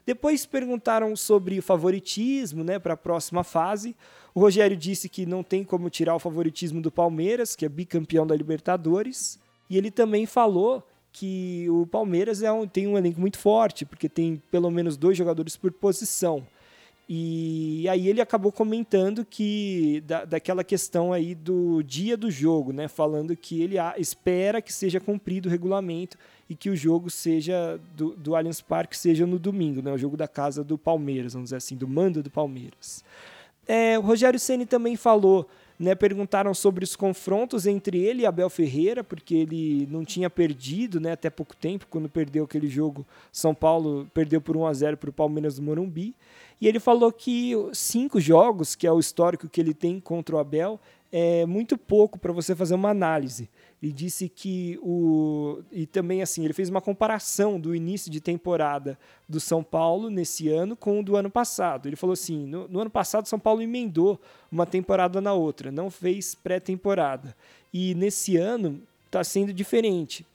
Depois 0.05 0.45
perguntaram 0.45 1.15
sobre 1.15 1.59
o 1.59 1.63
favoritismo 1.63 2.63
né, 2.63 2.77
para 2.77 2.93
a 2.93 2.97
próxima 2.97 3.43
fase. 3.43 3.95
O 4.35 4.39
Rogério 4.39 4.75
disse 4.75 5.07
que 5.07 5.25
não 5.25 5.43
tem 5.43 5.63
como 5.63 5.89
tirar 5.89 6.15
o 6.15 6.19
favoritismo 6.19 6.81
do 6.81 6.91
Palmeiras, 6.91 7.55
que 7.55 7.65
é 7.65 7.69
bicampeão 7.69 8.25
da 8.25 8.35
Libertadores. 8.35 9.39
E 9.69 9.77
ele 9.77 9.91
também 9.91 10.25
falou 10.25 10.85
que 11.11 11.67
o 11.69 11.85
Palmeiras 11.85 12.41
é 12.41 12.51
um, 12.51 12.67
tem 12.67 12.87
um 12.87 12.97
elenco 12.97 13.21
muito 13.21 13.37
forte, 13.37 13.85
porque 13.85 14.09
tem 14.09 14.41
pelo 14.49 14.71
menos 14.71 14.97
dois 14.97 15.15
jogadores 15.15 15.55
por 15.55 15.71
posição. 15.71 16.45
E 17.07 17.85
aí 17.89 18.07
ele 18.07 18.21
acabou 18.21 18.51
comentando 18.51 19.25
que 19.25 20.01
da, 20.07 20.25
daquela 20.25 20.63
questão 20.63 21.13
aí 21.13 21.35
do 21.35 21.83
dia 21.83 22.15
do 22.15 22.31
jogo, 22.31 22.71
né? 22.71 22.87
Falando 22.87 23.35
que 23.35 23.61
ele 23.61 23.75
espera 23.97 24.61
que 24.61 24.73
seja 24.73 24.99
cumprido 24.99 25.47
o 25.47 25.51
regulamento 25.51 26.17
e 26.49 26.55
que 26.55 26.69
o 26.69 26.75
jogo 26.75 27.09
seja 27.09 27.79
do, 27.95 28.15
do 28.15 28.35
Allianz 28.35 28.61
Parque 28.61 28.97
seja 28.97 29.27
no 29.27 29.37
domingo, 29.37 29.81
né? 29.81 29.91
O 29.91 29.97
jogo 29.97 30.15
da 30.15 30.27
casa 30.27 30.63
do 30.63 30.77
Palmeiras, 30.77 31.33
vamos 31.33 31.47
dizer 31.47 31.57
assim, 31.57 31.75
do 31.75 31.87
mando 31.87 32.23
do 32.23 32.31
Palmeiras. 32.31 33.03
É, 33.67 33.97
o 33.97 34.01
Rogério 34.01 34.39
Ceni 34.39 34.65
também 34.65 34.95
falou 34.95 35.47
né, 35.79 35.95
perguntaram 35.95 36.53
sobre 36.53 36.83
os 36.83 36.95
confrontos 36.95 37.65
entre 37.65 37.99
ele 37.99 38.21
e 38.23 38.25
Abel 38.25 38.49
Ferreira, 38.49 39.03
porque 39.03 39.35
ele 39.35 39.87
não 39.91 40.05
tinha 40.05 40.29
perdido 40.29 40.99
né, 40.99 41.11
até 41.11 41.29
pouco 41.29 41.55
tempo, 41.55 41.87
quando 41.89 42.07
perdeu 42.07 42.45
aquele 42.45 42.67
jogo, 42.67 43.05
São 43.31 43.53
Paulo 43.53 44.09
perdeu 44.13 44.39
por 44.39 44.55
1 44.55 44.65
a 44.65 44.73
0 44.73 44.97
para 44.97 45.09
o 45.09 45.13
Palmeiras 45.13 45.55
do 45.55 45.61
Morumbi. 45.61 46.15
E 46.61 46.67
ele 46.67 46.79
falou 46.79 47.11
que 47.11 47.53
cinco 47.73 48.19
jogos, 48.19 48.75
que 48.75 48.87
é 48.87 48.91
o 48.91 48.99
histórico 48.99 49.49
que 49.49 49.59
ele 49.59 49.73
tem 49.73 49.99
contra 49.99 50.35
o 50.35 50.39
Abel, 50.39 50.79
é 51.15 51.45
muito 51.45 51.77
pouco 51.77 52.17
para 52.17 52.33
você 52.33 52.55
fazer 52.55 52.73
uma 52.73 52.89
análise. 52.89 53.47
Ele 53.79 53.91
disse 53.91 54.27
que 54.27 54.79
o. 54.81 55.61
E 55.71 55.85
também, 55.85 56.23
assim, 56.23 56.43
ele 56.43 56.53
fez 56.53 56.69
uma 56.69 56.81
comparação 56.81 57.59
do 57.59 57.75
início 57.75 58.09
de 58.09 58.19
temporada 58.19 58.97
do 59.29 59.39
São 59.39 59.63
Paulo 59.63 60.09
nesse 60.09 60.49
ano 60.49 60.75
com 60.75 60.99
o 60.99 61.03
do 61.03 61.15
ano 61.15 61.29
passado. 61.29 61.87
Ele 61.87 61.95
falou 61.95 62.13
assim: 62.13 62.47
no, 62.47 62.67
no 62.67 62.79
ano 62.79 62.89
passado, 62.89 63.27
São 63.27 63.37
Paulo 63.37 63.61
emendou 63.61 64.19
uma 64.51 64.65
temporada 64.65 65.21
na 65.21 65.33
outra, 65.33 65.71
não 65.71 65.91
fez 65.91 66.33
pré-temporada. 66.33 67.35
E 67.71 67.93
nesse 67.93 68.35
ano 68.35 68.81
está 69.05 69.23
sendo 69.23 69.53
diferente. 69.53 70.25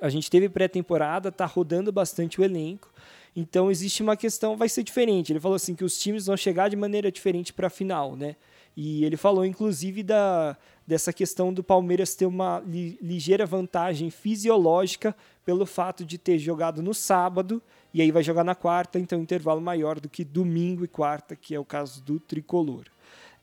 A 0.00 0.08
gente 0.08 0.30
teve 0.30 0.48
pré-temporada, 0.48 1.30
está 1.30 1.44
rodando 1.44 1.90
bastante 1.90 2.40
o 2.40 2.44
elenco. 2.44 2.88
Então 3.34 3.68
existe 3.68 4.00
uma 4.00 4.16
questão, 4.16 4.56
vai 4.56 4.68
ser 4.68 4.84
diferente. 4.84 5.32
Ele 5.32 5.40
falou 5.40 5.56
assim 5.56 5.74
que 5.74 5.82
os 5.84 5.98
times 5.98 6.26
vão 6.26 6.36
chegar 6.36 6.68
de 6.68 6.76
maneira 6.76 7.10
diferente 7.10 7.52
para 7.52 7.66
a 7.66 7.70
final, 7.70 8.14
né? 8.14 8.36
E 8.76 9.04
ele 9.04 9.16
falou 9.16 9.44
inclusive 9.44 10.02
da 10.02 10.56
dessa 10.86 11.12
questão 11.12 11.50
do 11.50 11.64
Palmeiras 11.64 12.14
ter 12.14 12.26
uma 12.26 12.62
li, 12.66 12.98
ligeira 13.00 13.46
vantagem 13.46 14.10
fisiológica 14.10 15.16
pelo 15.42 15.64
fato 15.64 16.04
de 16.04 16.18
ter 16.18 16.38
jogado 16.38 16.82
no 16.82 16.92
sábado 16.92 17.62
e 17.94 18.02
aí 18.02 18.10
vai 18.10 18.22
jogar 18.22 18.44
na 18.44 18.54
quarta, 18.54 18.98
então 18.98 19.20
intervalo 19.20 19.60
maior 19.60 20.00
do 20.00 20.08
que 20.08 20.24
domingo 20.24 20.84
e 20.84 20.88
quarta, 20.88 21.36
que 21.36 21.54
é 21.54 21.60
o 21.60 21.64
caso 21.64 22.02
do 22.02 22.18
tricolor. 22.18 22.84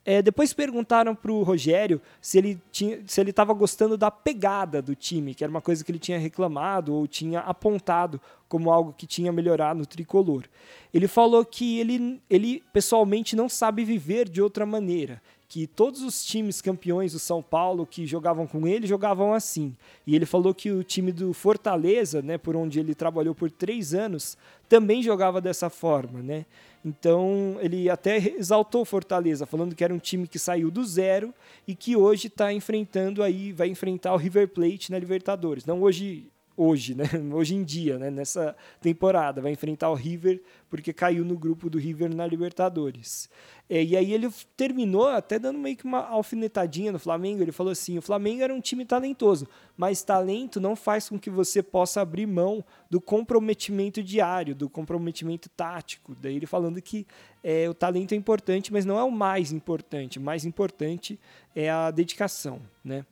É, 0.04 0.22
depois 0.22 0.52
perguntaram 0.52 1.14
para 1.14 1.32
o 1.32 1.44
Rogério 1.44 2.02
se 2.20 2.40
ele 2.40 2.60
tinha, 2.72 3.00
se 3.06 3.22
ele 3.22 3.30
estava 3.30 3.54
gostando 3.54 3.96
da 3.96 4.10
pegada 4.10 4.82
do 4.82 4.96
time, 4.96 5.36
que 5.36 5.44
era 5.44 5.52
uma 5.52 5.62
coisa 5.62 5.84
que 5.84 5.92
ele 5.92 6.00
tinha 6.00 6.18
reclamado 6.18 6.94
ou 6.94 7.08
tinha 7.08 7.42
apontado 7.42 8.20
como 8.50 8.72
algo 8.72 8.94
que 8.98 9.06
tinha 9.06 9.32
melhorar 9.32 9.76
no 9.76 9.86
tricolor. 9.86 10.46
Ele 10.92 11.08
falou 11.08 11.46
que 11.46 11.80
ele, 11.80 12.20
ele 12.30 12.64
pessoalmente 12.74 13.36
não 13.36 13.48
sabe 13.48 13.86
viver 13.86 14.28
de 14.28 14.42
outra 14.42 14.66
maneira 14.66 15.22
que 15.52 15.68
todos 15.68 16.02
os 16.02 16.24
times 16.24 16.62
campeões 16.62 17.12
do 17.12 17.20
São 17.20 17.44
Paulo 17.44 17.86
que 17.86 18.08
jogavam 18.08 18.48
com 18.48 18.66
ele 18.66 18.88
jogavam 18.88 19.34
assim. 19.34 19.76
E 20.08 20.16
ele 20.16 20.26
falou 20.26 20.54
que 20.54 20.72
o 20.72 20.82
time 20.82 21.12
do 21.12 21.34
Fortaleza, 21.34 22.22
né, 22.22 22.38
por 22.38 22.56
onde 22.56 22.80
ele 22.80 22.96
trabalhou 22.96 23.36
por 23.36 23.52
três 23.52 23.94
anos, 23.94 24.38
também 24.70 25.04
jogava 25.04 25.42
dessa 25.42 25.70
forma, 25.70 26.22
né? 26.22 26.46
Então 26.84 27.58
ele 27.62 27.90
até 27.90 28.18
exaltou 28.18 28.84
Fortaleza, 28.84 29.46
falando 29.46 29.76
que 29.76 29.84
era 29.84 29.94
um 29.94 30.00
time 30.00 30.28
que 30.28 30.40
saiu 30.40 30.72
do 30.72 30.84
zero 30.84 31.34
e 31.68 31.76
que 31.76 31.96
hoje 31.96 32.28
está 32.28 32.52
enfrentando 32.52 33.22
aí, 33.22 33.52
vai 33.52 33.68
enfrentar 33.68 34.14
o 34.14 34.18
River 34.18 34.48
Plate 34.48 34.92
na 34.92 34.98
Libertadores. 34.98 35.66
Não 35.66 35.82
hoje 35.82 36.26
hoje, 36.56 36.96
né? 36.96 37.06
Hoje 37.34 37.56
em 37.56 37.64
dia, 37.64 37.98
né? 37.98 38.10
Nessa 38.10 38.56
temporada, 38.80 39.42
vai 39.42 39.52
enfrentar 39.52 39.90
o 39.90 39.96
River 39.96 40.42
porque 40.70 40.94
caiu 40.94 41.26
no 41.26 41.38
grupo 41.38 41.70
do 41.70 41.78
River 41.78 42.14
na 42.16 42.26
Libertadores. 42.26 43.30
É, 43.70 43.84
e 43.84 43.96
aí 43.96 44.14
ele 44.14 44.30
terminou 44.56 45.08
até 45.08 45.40
dando 45.40 45.58
meio 45.58 45.76
que 45.76 45.86
uma 45.86 46.06
alfinetadinha 46.08 46.92
no 46.92 47.00
Flamengo. 47.00 47.42
Ele 47.42 47.52
falou 47.52 47.72
assim: 47.72 47.98
o 47.98 48.02
Flamengo 48.02 48.44
era 48.44 48.54
um 48.54 48.62
time 48.62 48.86
talentoso, 48.86 49.48
mas 49.78 50.04
talento 50.04 50.60
não 50.60 50.76
faz 50.76 51.10
com 51.10 51.18
que 51.18 51.30
você 51.30 51.64
possa 51.64 52.02
abrir 52.02 52.26
mão 52.26 52.64
do 52.90 53.00
comprometimento 53.00 54.04
diário, 54.04 54.54
do 54.54 54.70
comprometimento 54.70 55.50
tático. 55.50 56.16
Daí 56.22 56.36
ele 56.36 56.46
falando 56.46 56.82
que 56.82 57.08
é, 57.44 57.70
o 57.70 57.74
talento 57.74 58.14
é 58.14 58.16
importante, 58.16 58.72
mas 58.72 58.86
não 58.86 59.00
é 59.00 59.04
o 59.04 59.12
mais 59.12 59.52
importante. 59.52 60.20
O 60.20 60.22
mais 60.22 60.46
importante 60.46 61.20
é 61.56 61.70
a 61.70 61.92
dedicação, 61.92 62.62
né? 62.84 63.06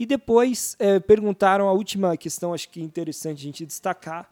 E 0.00 0.06
depois 0.06 0.76
é, 0.78 0.98
perguntaram 0.98 1.68
a 1.68 1.72
última 1.72 2.16
questão, 2.16 2.54
acho 2.54 2.70
que 2.70 2.80
é 2.80 2.82
interessante 2.82 3.40
a 3.40 3.42
gente 3.42 3.66
destacar. 3.66 4.30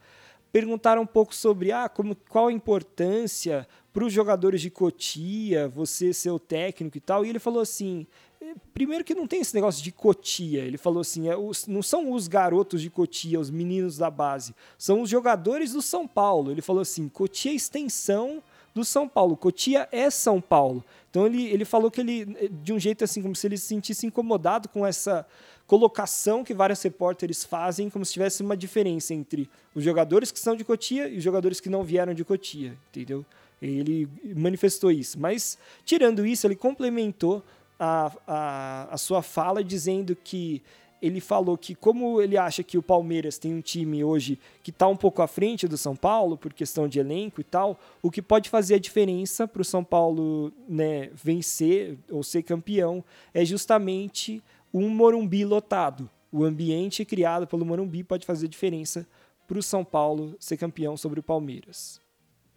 Perguntaram 0.51 1.03
um 1.03 1.07
pouco 1.07 1.35
sobre 1.35 1.71
ah, 1.71 1.91
como, 1.91 2.17
qual 2.17 2.47
a 2.47 2.53
importância 2.53 3.69
para 3.93 4.03
os 4.03 4.11
jogadores 4.11 4.63
de 4.63 4.71
Cotia, 4.71 5.69
você 5.69 6.11
ser 6.15 6.31
o 6.31 6.39
técnico 6.39 6.97
e 6.97 7.01
tal. 7.03 7.23
E 7.23 7.29
ele 7.29 7.39
falou 7.39 7.61
assim: 7.61 8.07
é, 8.41 8.55
primeiro 8.73 9.05
que 9.05 9.15
não 9.15 9.27
tem 9.27 9.43
esse 9.43 9.55
negócio 9.55 9.85
de 9.85 9.93
Cotia. 9.93 10.63
Ele 10.63 10.79
falou 10.79 11.03
assim: 11.03 11.29
é, 11.29 11.37
os, 11.37 11.67
não 11.67 11.83
são 11.83 12.13
os 12.13 12.29
garotos 12.29 12.81
de 12.81 12.89
Cotia, 12.89 13.39
os 13.39 13.51
meninos 13.51 13.99
da 13.99 14.11
base, 14.11 14.55
são 14.79 15.03
os 15.03 15.11
jogadores 15.11 15.73
do 15.75 15.83
São 15.83 16.09
Paulo. 16.09 16.51
Ele 16.51 16.63
falou 16.63 16.81
assim: 16.81 17.11
Cotia 17.11 17.53
é 17.53 17.55
extensão 17.55 18.43
do 18.75 18.87
São 18.87 19.07
Paulo. 19.07 19.37
Cotia 19.37 19.87
é 19.93 20.09
São 20.09 20.41
Paulo. 20.41 20.83
Então 21.19 21.27
ele, 21.27 21.47
ele 21.49 21.65
falou 21.65 21.91
que 21.91 22.01
ele, 22.01 22.49
de 22.63 22.73
um 22.73 22.79
jeito 22.79 23.03
assim, 23.03 23.21
como 23.21 23.35
se 23.35 23.45
ele 23.45 23.57
se 23.57 23.67
sentisse 23.67 24.07
incomodado 24.07 24.69
com 24.69 24.87
essa 24.87 25.27
colocação 25.67 26.45
que 26.45 26.55
vários 26.55 26.81
repórteres 26.81 27.45
fazem, 27.45 27.91
como 27.91 28.05
se 28.05 28.13
tivesse 28.13 28.41
uma 28.41 28.57
diferença 28.57 29.13
entre 29.13 29.51
os 29.75 29.83
jogadores 29.83 30.31
que 30.31 30.39
são 30.39 30.55
de 30.55 30.63
Cotia 30.63 31.09
e 31.09 31.19
os 31.19 31.25
jogadores 31.25 31.59
que 31.59 31.69
não 31.69 31.83
vieram 31.83 32.15
de 32.15 32.25
Cotia, 32.25 32.79
entendeu? 32.91 33.27
Ele 33.61 34.09
manifestou 34.37 34.93
isso. 34.93 35.19
Mas, 35.19 35.59
tirando 35.85 36.25
isso, 36.25 36.47
ele 36.47 36.55
complementou 36.55 37.43
a, 37.81 38.13
a, 38.25 38.89
a 38.95 38.97
sua 38.97 39.21
fala 39.21 39.65
dizendo 39.65 40.15
que 40.15 40.63
ele 41.01 41.21
falou 41.21 41.57
que 41.57 41.75
como 41.75 42.21
ele 42.21 42.37
acha 42.37 42.63
que 42.63 42.79
o 42.79 42.83
Palmeiras 42.83 43.39
tem 43.39 43.55
um 43.55 43.61
time 43.61 44.03
hoje 44.03 44.39
que 44.63 44.71
está 44.71 44.87
um 44.87 44.97
pouco 44.97 45.23
à 45.23 45.27
frente 45.27 45.69
do 45.69 45.79
São 45.79 45.95
Paulo 45.95 46.37
por 46.37 46.53
questão 46.53 46.89
de 46.89 46.99
elenco 46.99 47.41
e 47.41 47.45
tal, 47.45 47.79
o 48.03 48.11
que 48.11 48.21
pode 48.21 48.51
fazer 48.51 48.75
a 48.75 48.79
diferença 48.79 49.47
para 49.47 49.63
o 49.63 49.65
São 49.65 49.85
Paulo 49.85 50.53
né, 50.69 51.11
vencer 51.15 51.97
ou 52.11 52.23
ser 52.23 52.43
campeão 52.43 53.05
é 53.33 53.45
justamente 53.45 54.43
um 54.73 54.89
Morumbi 54.89 55.45
lotado. 55.45 56.09
O 56.31 56.45
ambiente 56.45 57.05
criado 57.05 57.47
pelo 57.47 57.65
Morumbi 57.65 58.05
pode 58.05 58.27
fazer 58.27 58.49
diferença 58.49 59.07
para 59.47 59.59
o 59.59 59.63
São 59.63 59.85
Paulo 59.85 60.37
ser 60.39 60.57
campeão 60.57 60.97
sobre 60.97 61.21
o 61.21 61.23
Palmeiras. 61.23 62.01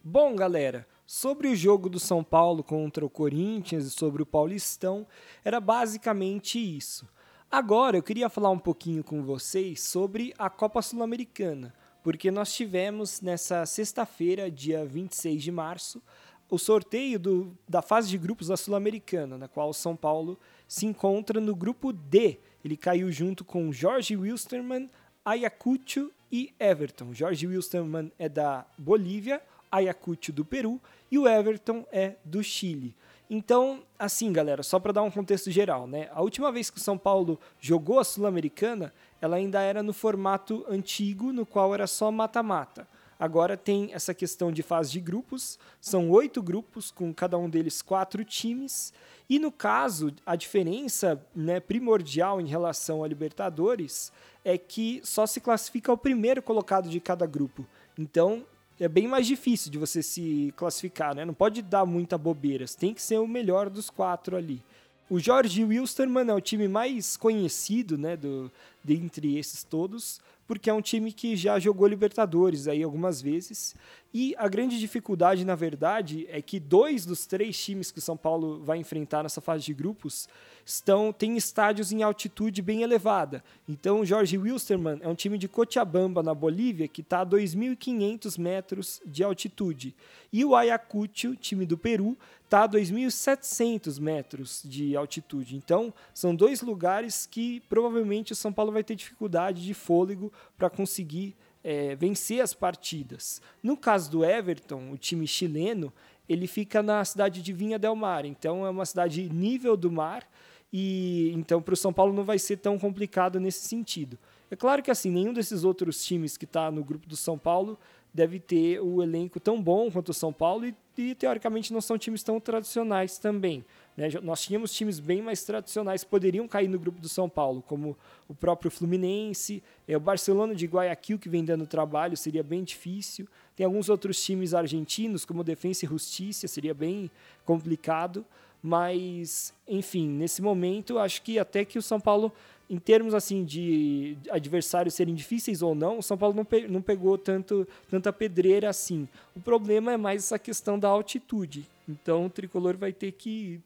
Bom, 0.03 0.35
galera, 0.35 0.85
sobre 1.05 1.47
o 1.47 1.55
jogo 1.55 1.89
do 1.89 1.99
São 1.99 2.23
Paulo 2.23 2.63
contra 2.63 3.05
o 3.05 3.09
Corinthians 3.09 3.85
e 3.85 3.91
sobre 3.91 4.23
o 4.23 4.25
Paulistão, 4.25 5.05
era 5.43 5.59
basicamente 5.59 6.57
isso. 6.57 7.07
Agora 7.51 7.97
eu 7.97 8.01
queria 8.01 8.29
falar 8.29 8.49
um 8.49 8.57
pouquinho 8.57 9.03
com 9.03 9.23
vocês 9.23 9.83
sobre 9.83 10.33
a 10.37 10.49
Copa 10.49 10.81
Sul-Americana, 10.81 11.73
porque 12.01 12.31
nós 12.31 12.53
tivemos 12.53 13.19
nessa 13.19 13.65
sexta-feira, 13.65 14.49
dia 14.49 14.85
26 14.85 15.43
de 15.43 15.51
março, 15.51 16.01
o 16.49 16.57
sorteio 16.57 17.19
do, 17.19 17.57
da 17.67 17.81
fase 17.81 18.07
de 18.07 18.17
grupos 18.17 18.47
da 18.47 18.55
Sul-Americana, 18.55 19.37
na 19.37 19.49
qual 19.49 19.67
o 19.67 19.73
São 19.73 19.97
Paulo 19.97 20.39
se 20.65 20.85
encontra 20.85 21.41
no 21.41 21.53
grupo 21.53 21.91
D. 21.91 22.39
Ele 22.63 22.77
caiu 22.77 23.11
junto 23.11 23.43
com 23.43 23.69
Jorge 23.69 24.15
Wilstermann, 24.15 24.89
Ayacucho 25.25 26.09
e 26.31 26.53
Everton. 26.57 27.13
Jorge 27.13 27.47
Wilstermann 27.47 28.13
é 28.17 28.29
da 28.29 28.65
Bolívia, 28.77 29.41
Ayacucho 29.69 30.31
do 30.31 30.45
Peru 30.45 30.79
e 31.11 31.19
o 31.19 31.27
Everton 31.27 31.85
é 31.91 32.15
do 32.23 32.41
Chile. 32.41 32.95
Então, 33.33 33.81
assim, 33.97 34.33
galera, 34.33 34.61
só 34.61 34.77
para 34.77 34.91
dar 34.91 35.03
um 35.03 35.09
contexto 35.09 35.49
geral, 35.49 35.87
né? 35.87 36.09
A 36.11 36.21
última 36.21 36.51
vez 36.51 36.69
que 36.69 36.75
o 36.75 36.81
São 36.81 36.97
Paulo 36.97 37.39
jogou 37.61 37.97
a 37.97 38.03
Sul-Americana, 38.03 38.93
ela 39.21 39.37
ainda 39.37 39.61
era 39.61 39.81
no 39.81 39.93
formato 39.93 40.65
antigo, 40.67 41.31
no 41.31 41.45
qual 41.45 41.73
era 41.73 41.87
só 41.87 42.11
mata-mata. 42.11 42.85
Agora 43.17 43.55
tem 43.55 43.93
essa 43.93 44.13
questão 44.13 44.51
de 44.51 44.61
fase 44.61 44.91
de 44.91 44.99
grupos, 44.99 45.57
são 45.79 46.09
oito 46.11 46.43
grupos, 46.43 46.91
com 46.91 47.13
cada 47.13 47.37
um 47.37 47.49
deles 47.49 47.81
quatro 47.81 48.25
times, 48.25 48.93
e 49.29 49.39
no 49.39 49.49
caso, 49.49 50.13
a 50.25 50.35
diferença 50.35 51.25
né, 51.33 51.61
primordial 51.61 52.41
em 52.41 52.47
relação 52.47 53.01
a 53.01 53.07
Libertadores 53.07 54.11
é 54.43 54.57
que 54.57 54.99
só 55.05 55.25
se 55.25 55.39
classifica 55.39 55.93
o 55.93 55.97
primeiro 55.97 56.41
colocado 56.41 56.89
de 56.89 56.99
cada 56.99 57.25
grupo. 57.25 57.65
Então 57.97 58.45
é 58.81 58.87
bem 58.87 59.07
mais 59.07 59.27
difícil 59.27 59.71
de 59.71 59.77
você 59.77 60.01
se 60.01 60.51
classificar, 60.57 61.13
né? 61.13 61.23
Não 61.23 61.35
pode 61.35 61.61
dar 61.61 61.85
muita 61.85 62.17
bobeira, 62.17 62.65
tem 62.79 62.95
que 62.95 63.01
ser 63.01 63.19
o 63.19 63.27
melhor 63.27 63.69
dos 63.69 63.91
quatro 63.91 64.35
ali. 64.35 64.59
O 65.07 65.19
Jorge 65.19 65.63
Wilstermann 65.63 66.29
é 66.29 66.33
o 66.33 66.41
time 66.41 66.67
mais 66.67 67.15
conhecido, 67.15 67.95
né, 67.95 68.17
do, 68.17 68.51
dentre 68.83 69.37
esses 69.37 69.63
todos, 69.63 70.19
porque 70.47 70.69
é 70.69 70.73
um 70.73 70.81
time 70.81 71.11
que 71.11 71.35
já 71.35 71.59
jogou 71.59 71.87
Libertadores 71.87 72.67
aí 72.67 72.81
algumas 72.81 73.21
vezes. 73.21 73.75
E 74.13 74.35
a 74.37 74.47
grande 74.49 74.77
dificuldade, 74.77 75.45
na 75.45 75.55
verdade, 75.55 76.27
é 76.29 76.41
que 76.41 76.59
dois 76.59 77.05
dos 77.05 77.25
três 77.25 77.57
times 77.57 77.91
que 77.91 77.99
o 77.99 78.01
São 78.01 78.17
Paulo 78.17 78.61
vai 78.61 78.77
enfrentar 78.77 79.23
nessa 79.23 79.39
fase 79.39 79.63
de 79.63 79.73
grupos 79.73 80.27
estão 80.65 81.13
têm 81.13 81.37
estádios 81.37 81.91
em 81.91 82.03
altitude 82.03 82.61
bem 82.61 82.81
elevada. 82.81 83.41
Então, 83.67 84.01
o 84.01 84.05
Jorge 84.05 84.37
Wilstermann 84.37 84.99
é 85.01 85.07
um 85.07 85.15
time 85.15 85.37
de 85.37 85.47
Cochabamba, 85.47 86.21
na 86.21 86.33
Bolívia, 86.33 86.89
que 86.89 87.01
está 87.01 87.21
a 87.21 87.25
2.500 87.25 88.37
metros 88.37 89.01
de 89.05 89.23
altitude. 89.23 89.95
E 90.31 90.43
o 90.43 90.55
Ayacucho, 90.55 91.35
time 91.35 91.65
do 91.65 91.77
Peru, 91.77 92.17
está 92.43 92.63
a 92.65 92.69
2.700 92.69 93.97
metros 93.99 94.61
de 94.65 94.93
altitude. 94.95 95.55
Então, 95.55 95.93
são 96.13 96.35
dois 96.35 96.61
lugares 96.61 97.25
que 97.25 97.61
provavelmente 97.61 98.33
o 98.33 98.35
São 98.35 98.51
Paulo 98.51 98.73
vai 98.73 98.83
ter 98.83 98.95
dificuldade 98.95 99.63
de 99.63 99.73
fôlego 99.73 100.31
para 100.57 100.69
conseguir 100.69 101.33
é, 101.63 101.95
vencer 101.95 102.41
as 102.41 102.53
partidas. 102.53 103.41
No 103.61 103.77
caso 103.77 104.09
do 104.09 104.25
Everton, 104.25 104.91
o 104.91 104.97
time 104.97 105.27
chileno, 105.27 105.91
ele 106.27 106.47
fica 106.47 106.81
na 106.81 107.03
cidade 107.03 107.41
de 107.41 107.53
Vinha 107.53 107.77
del 107.77 107.95
Mar, 107.95 108.25
então 108.25 108.65
é 108.65 108.69
uma 108.69 108.85
cidade 108.85 109.29
nível 109.29 109.75
do 109.75 109.91
mar 109.91 110.27
e 110.71 111.31
então 111.35 111.61
para 111.61 111.73
o 111.73 111.77
São 111.77 111.91
Paulo 111.91 112.13
não 112.13 112.23
vai 112.23 112.39
ser 112.39 112.57
tão 112.57 112.79
complicado 112.79 113.39
nesse 113.39 113.67
sentido. 113.67 114.17
É 114.49 114.55
claro 114.55 114.81
que 114.81 114.91
assim 114.91 115.11
nenhum 115.11 115.33
desses 115.33 115.63
outros 115.63 116.03
times 116.03 116.37
que 116.37 116.45
está 116.45 116.71
no 116.71 116.83
grupo 116.83 117.07
do 117.07 117.17
São 117.17 117.37
Paulo 117.37 117.77
deve 118.13 118.39
ter 118.39 118.79
o 118.79 119.01
elenco 119.01 119.39
tão 119.39 119.61
bom 119.61 119.89
quanto 119.91 120.09
o 120.09 120.13
São 120.13 120.31
Paulo 120.31 120.65
e, 120.65 120.75
e 121.01 121.15
teoricamente 121.15 121.73
não 121.73 121.81
são 121.81 121.97
times 121.97 122.23
tão 122.23 122.39
tradicionais 122.39 123.17
também. 123.17 123.63
Né? 123.95 124.09
Nós 124.21 124.41
tínhamos 124.41 124.73
times 124.73 124.99
bem 124.99 125.21
mais 125.21 125.43
tradicionais 125.43 126.03
poderiam 126.03 126.47
cair 126.47 126.67
no 126.67 126.79
grupo 126.79 126.99
do 126.99 127.09
São 127.09 127.29
Paulo, 127.29 127.63
como 127.67 127.97
o 128.27 128.33
próprio 128.33 128.71
Fluminense, 128.71 129.61
é, 129.87 129.97
o 129.97 129.99
Barcelona 129.99 130.55
de 130.55 130.65
Guayaquil, 130.65 131.19
que 131.19 131.29
vem 131.29 131.43
dando 131.43 131.65
trabalho, 131.67 132.15
seria 132.15 132.43
bem 132.43 132.63
difícil. 132.63 133.27
Tem 133.55 133.65
alguns 133.65 133.89
outros 133.89 134.23
times 134.23 134.53
argentinos, 134.53 135.25
como 135.25 135.43
Defensa 135.43 135.85
e 135.85 135.89
Justiça, 135.89 136.47
seria 136.47 136.73
bem 136.73 137.11
complicado. 137.45 138.25
Mas, 138.63 139.53
enfim, 139.67 140.07
nesse 140.07 140.41
momento, 140.41 140.99
acho 140.99 141.21
que 141.23 141.39
até 141.39 141.65
que 141.65 141.79
o 141.79 141.81
São 141.81 141.99
Paulo, 141.99 142.31
em 142.71 142.77
termos 142.77 143.13
assim 143.13 143.43
de 143.43 144.17
adversários 144.29 144.93
serem 144.93 145.13
difíceis 145.13 145.61
ou 145.61 145.75
não, 145.75 145.97
o 145.97 146.01
São 146.01 146.17
Paulo 146.17 146.33
não, 146.33 146.45
pe 146.45 146.69
não 146.69 146.81
pegou 146.81 147.17
tanto, 147.17 147.67
tanta 147.89 148.13
pedreira 148.13 148.69
assim. 148.69 149.09
O 149.35 149.41
problema 149.41 149.91
é 149.91 149.97
mais 149.97 150.23
essa 150.23 150.39
questão 150.39 150.79
da 150.79 150.87
altitude. 150.87 151.67
Então, 151.87 152.27
o 152.27 152.29
tricolor 152.29 152.77
vai 152.77 152.93
ter 152.93 153.11
que 153.11 153.59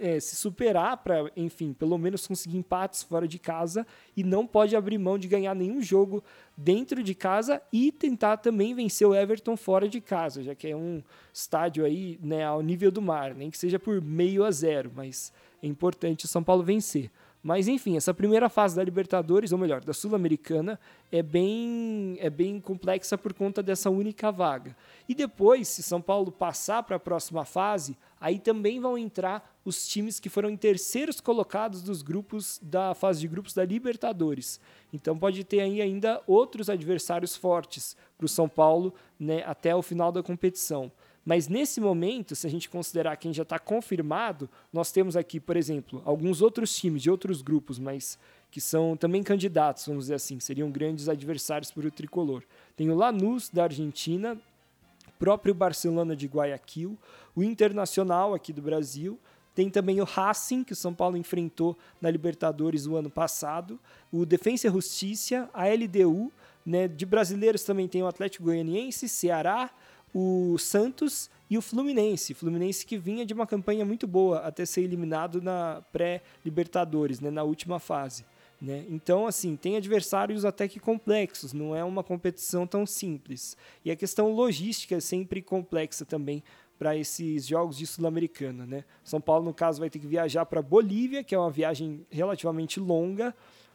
é, 0.00 0.18
se 0.18 0.36
superar 0.36 0.96
para, 0.96 1.30
enfim, 1.36 1.74
pelo 1.74 1.98
menos 1.98 2.26
conseguir 2.26 2.56
empates 2.56 3.02
fora 3.02 3.28
de 3.28 3.38
casa 3.38 3.86
e 4.16 4.24
não 4.24 4.46
pode 4.46 4.74
abrir 4.74 4.96
mão 4.96 5.18
de 5.18 5.28
ganhar 5.28 5.54
nenhum 5.54 5.82
jogo 5.82 6.24
dentro 6.56 7.02
de 7.02 7.14
casa 7.14 7.60
e 7.70 7.92
tentar 7.92 8.38
também 8.38 8.74
vencer 8.74 9.06
o 9.06 9.14
Everton 9.14 9.54
fora 9.54 9.86
de 9.86 10.00
casa, 10.00 10.42
já 10.42 10.54
que 10.54 10.68
é 10.68 10.74
um 10.74 11.02
estádio 11.30 11.84
aí 11.84 12.18
né, 12.22 12.42
ao 12.42 12.62
nível 12.62 12.90
do 12.90 13.02
mar, 13.02 13.34
nem 13.34 13.50
que 13.50 13.58
seja 13.58 13.78
por 13.78 14.00
meio 14.00 14.44
a 14.44 14.50
zero, 14.50 14.90
mas 14.96 15.30
é 15.62 15.66
importante 15.66 16.24
o 16.24 16.28
São 16.28 16.42
Paulo 16.42 16.62
vencer. 16.62 17.10
Mas 17.46 17.68
enfim, 17.68 17.96
essa 17.96 18.12
primeira 18.12 18.48
fase 18.48 18.74
da 18.74 18.82
Libertadores, 18.82 19.52
ou 19.52 19.58
melhor, 19.58 19.80
da 19.80 19.92
Sul-Americana, 19.92 20.80
é 21.12 21.22
bem, 21.22 22.16
é 22.18 22.28
bem 22.28 22.58
complexa 22.58 23.16
por 23.16 23.32
conta 23.32 23.62
dessa 23.62 23.88
única 23.88 24.32
vaga. 24.32 24.76
E 25.08 25.14
depois, 25.14 25.68
se 25.68 25.80
São 25.80 26.02
Paulo 26.02 26.32
passar 26.32 26.82
para 26.82 26.96
a 26.96 26.98
próxima 26.98 27.44
fase, 27.44 27.96
aí 28.20 28.40
também 28.40 28.80
vão 28.80 28.98
entrar 28.98 29.56
os 29.64 29.86
times 29.86 30.18
que 30.18 30.28
foram 30.28 30.50
em 30.50 30.56
terceiros 30.56 31.20
colocados 31.20 31.82
dos 31.82 32.02
grupos 32.02 32.58
da 32.60 32.96
fase 32.96 33.20
de 33.20 33.28
grupos 33.28 33.54
da 33.54 33.64
Libertadores. 33.64 34.58
Então 34.92 35.16
pode 35.16 35.44
ter 35.44 35.60
aí 35.60 35.80
ainda 35.80 36.20
outros 36.26 36.68
adversários 36.68 37.36
fortes 37.36 37.96
para 38.18 38.24
o 38.24 38.28
São 38.28 38.48
Paulo 38.48 38.92
né, 39.20 39.44
até 39.46 39.72
o 39.72 39.82
final 39.82 40.10
da 40.10 40.20
competição. 40.20 40.90
Mas 41.26 41.48
nesse 41.48 41.80
momento, 41.80 42.36
se 42.36 42.46
a 42.46 42.50
gente 42.50 42.70
considerar 42.70 43.16
quem 43.16 43.34
já 43.34 43.42
está 43.42 43.58
confirmado, 43.58 44.48
nós 44.72 44.92
temos 44.92 45.16
aqui, 45.16 45.40
por 45.40 45.56
exemplo, 45.56 46.00
alguns 46.04 46.40
outros 46.40 46.74
times 46.76 47.02
de 47.02 47.10
outros 47.10 47.42
grupos, 47.42 47.80
mas 47.80 48.16
que 48.48 48.60
são 48.60 48.96
também 48.96 49.24
candidatos, 49.24 49.84
vamos 49.86 50.04
dizer 50.04 50.14
assim, 50.14 50.38
seriam 50.38 50.70
grandes 50.70 51.08
adversários 51.08 51.72
para 51.72 51.88
o 51.88 51.90
tricolor. 51.90 52.44
Tem 52.76 52.88
o 52.90 52.94
Lanús 52.94 53.50
da 53.50 53.64
Argentina, 53.64 54.40
próprio 55.18 55.52
Barcelona 55.52 56.14
de 56.14 56.28
Guayaquil, 56.28 56.96
o 57.34 57.42
Internacional 57.42 58.32
aqui 58.32 58.52
do 58.52 58.62
Brasil, 58.62 59.18
tem 59.52 59.68
também 59.68 60.00
o 60.00 60.04
Racing, 60.04 60.62
que 60.62 60.74
o 60.74 60.76
São 60.76 60.94
Paulo 60.94 61.16
enfrentou 61.16 61.76
na 62.00 62.08
Libertadores 62.08 62.86
o 62.86 62.94
ano 62.94 63.10
passado, 63.10 63.80
o 64.12 64.24
Defensa 64.24 64.68
e 64.68 64.70
Justiça, 64.70 65.50
a 65.52 65.66
LDU, 65.66 66.30
né, 66.64 66.86
de 66.86 67.04
brasileiros 67.04 67.64
também 67.64 67.88
tem 67.88 68.02
o 68.02 68.06
Atlético 68.06 68.44
Goianiense, 68.44 69.08
Ceará, 69.08 69.70
o 70.18 70.56
Santos 70.56 71.28
e 71.50 71.58
o 71.58 71.60
Fluminense. 71.60 72.32
Fluminense 72.32 72.86
que 72.86 72.96
vinha 72.96 73.26
de 73.26 73.34
uma 73.34 73.46
campanha 73.46 73.84
muito 73.84 74.06
boa 74.06 74.38
até 74.38 74.64
ser 74.64 74.80
eliminado 74.80 75.42
na 75.42 75.82
pré-Libertadores, 75.92 77.20
né, 77.20 77.30
na 77.30 77.42
última 77.42 77.78
fase. 77.78 78.24
Né? 78.58 78.86
Então, 78.88 79.26
assim, 79.26 79.56
tem 79.56 79.76
adversários 79.76 80.46
até 80.46 80.66
que 80.66 80.80
complexos, 80.80 81.52
não 81.52 81.76
é 81.76 81.84
uma 81.84 82.02
competição 82.02 82.66
tão 82.66 82.86
simples. 82.86 83.58
E 83.84 83.90
a 83.90 83.96
questão 83.96 84.32
logística 84.32 84.94
é 84.94 85.00
sempre 85.00 85.42
complexa 85.42 86.06
também 86.06 86.42
para 86.78 86.96
esses 86.96 87.46
jogos 87.46 87.76
de 87.76 87.86
Sul-Americana. 87.86 88.64
Né? 88.64 88.84
São 89.04 89.20
Paulo, 89.20 89.44
no 89.44 89.52
caso, 89.52 89.80
vai 89.80 89.90
ter 89.90 89.98
que 89.98 90.06
viajar 90.06 90.46
para 90.46 90.62
Bolívia, 90.62 91.22
que 91.22 91.34
é 91.34 91.38
uma 91.38 91.50
viagem 91.50 92.06
relativamente 92.10 92.80
longa, 92.80 93.34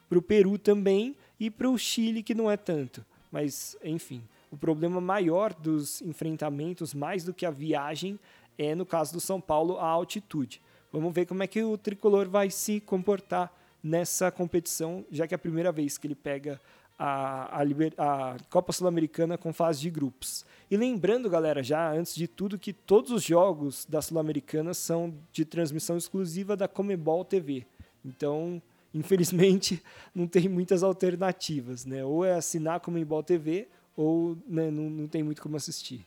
para 0.10 0.17
o 0.17 0.23
Peru 0.23 0.58
também 0.58 1.15
e 1.39 1.51
para 1.51 1.69
o 1.69 1.77
Chile, 1.77 2.23
que 2.23 2.34
não 2.34 2.49
é 2.49 2.58
tanto. 2.58 3.06
Mas, 3.32 3.77
enfim, 3.84 4.23
o 4.51 4.57
problema 4.57 4.99
maior 4.99 5.53
dos 5.53 6.01
enfrentamentos, 6.01 6.93
mais 6.93 7.23
do 7.23 7.33
que 7.33 7.45
a 7.45 7.51
viagem, 7.51 8.19
é 8.57 8.75
no 8.75 8.85
caso 8.85 9.13
do 9.13 9.19
São 9.19 9.39
Paulo, 9.39 9.77
a 9.77 9.87
altitude. 9.87 10.61
Vamos 10.91 11.13
ver 11.13 11.25
como 11.25 11.41
é 11.41 11.47
que 11.47 11.63
o 11.63 11.77
tricolor 11.77 12.27
vai 12.27 12.49
se 12.49 12.81
comportar 12.81 13.51
nessa 13.81 14.29
competição, 14.29 15.05
já 15.09 15.25
que 15.25 15.33
é 15.33 15.37
a 15.37 15.39
primeira 15.39 15.71
vez 15.71 15.97
que 15.97 16.05
ele 16.05 16.15
pega 16.15 16.59
a, 16.99 17.61
a, 17.61 17.63
a 17.97 18.37
Copa 18.49 18.71
Sul-Americana 18.71 19.37
com 19.37 19.51
fase 19.53 19.81
de 19.81 19.89
grupos. 19.89 20.45
E 20.69 20.77
lembrando, 20.77 21.29
galera, 21.29 21.63
já 21.63 21.91
antes 21.91 22.13
de 22.13 22.27
tudo, 22.27 22.59
que 22.59 22.73
todos 22.73 23.09
os 23.09 23.23
jogos 23.23 23.85
da 23.85 24.01
Sul-Americana 24.01 24.73
são 24.73 25.13
de 25.31 25.43
transmissão 25.43 25.97
exclusiva 25.97 26.55
da 26.55 26.67
Comebol 26.67 27.25
TV. 27.25 27.65
Então, 28.05 28.61
infelizmente, 28.93 29.81
não 30.13 30.27
tem 30.27 30.47
muitas 30.47 30.83
alternativas, 30.83 31.85
né? 31.85 32.03
Ou 32.05 32.23
é 32.23 32.33
assinar 32.33 32.75
a 32.75 32.79
Comebol 32.79 33.23
TV 33.23 33.67
ou 33.95 34.38
né, 34.47 34.69
não, 34.71 34.89
não 34.89 35.08
tem 35.08 35.23
muito 35.23 35.41
como 35.41 35.58
assistir. 35.58 36.06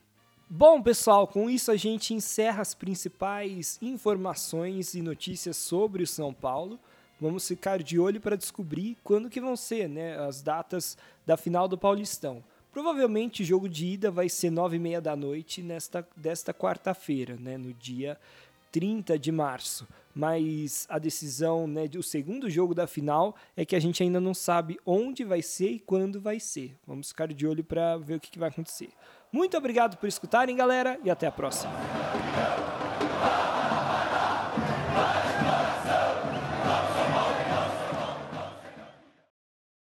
Bom, 0.49 0.83
pessoal, 0.83 1.27
com 1.27 1.49
isso 1.49 1.71
a 1.71 1.77
gente 1.77 2.13
encerra 2.13 2.61
as 2.61 2.75
principais 2.75 3.79
informações 3.81 4.95
e 4.95 5.03
notícias 5.03 5.57
sobre 5.57 6.03
o 6.03 6.07
São 6.07 6.33
Paulo. 6.35 6.79
Vamos 7.21 7.49
ficar 7.49 7.83
de 7.83 7.99
olho 7.99 8.21
para 8.21 8.37
descobrir 8.37 8.97
quando 9.03 9.31
que 9.31 9.41
vão 9.41 9.57
ser 9.57 9.89
né, 9.89 10.19
as 10.19 10.43
datas 10.43 10.99
da 11.25 11.37
final 11.37 11.67
do 11.67 11.79
Paulistão. 11.79 12.45
Provavelmente 12.73 13.43
o 13.43 13.45
jogo 13.45 13.69
de 13.69 13.87
ida 13.87 14.11
vai 14.11 14.29
ser 14.29 14.51
nove 14.51 14.77
e 14.77 14.81
meia 14.81 15.01
da 15.01 15.15
noite 15.15 15.63
nesta, 15.63 16.07
desta 16.17 16.53
quarta-feira, 16.53 17.37
né, 17.37 17.57
no 17.57 17.73
dia 17.73 18.19
30 18.73 19.19
de 19.19 19.31
março. 19.31 19.87
Mas 20.15 20.87
a 20.89 20.99
decisão, 20.99 21.67
né, 21.67 21.89
do 21.89 22.03
segundo 22.03 22.49
jogo 22.49 22.75
da 22.75 22.87
final 22.87 23.35
é 23.57 23.65
que 23.65 23.75
a 23.75 23.81
gente 23.81 24.03
ainda 24.03 24.21
não 24.21 24.33
sabe 24.33 24.79
onde 24.87 25.25
vai 25.25 25.43
ser 25.43 25.71
e 25.71 25.81
quando 25.81 26.21
vai 26.21 26.39
ser. 26.39 26.77
Vamos 26.87 27.09
ficar 27.09 27.33
de 27.33 27.47
olho 27.47 27.65
para 27.65 27.97
ver 27.97 28.15
o 28.15 28.21
que, 28.21 28.31
que 28.31 28.39
vai 28.39 28.49
acontecer. 28.49 28.91
Muito 29.33 29.57
obrigado 29.57 29.97
por 29.97 30.09
escutarem, 30.09 30.55
galera, 30.55 30.99
e 31.03 31.11
até 31.11 31.27
a 31.27 31.33
próxima. 31.33 31.73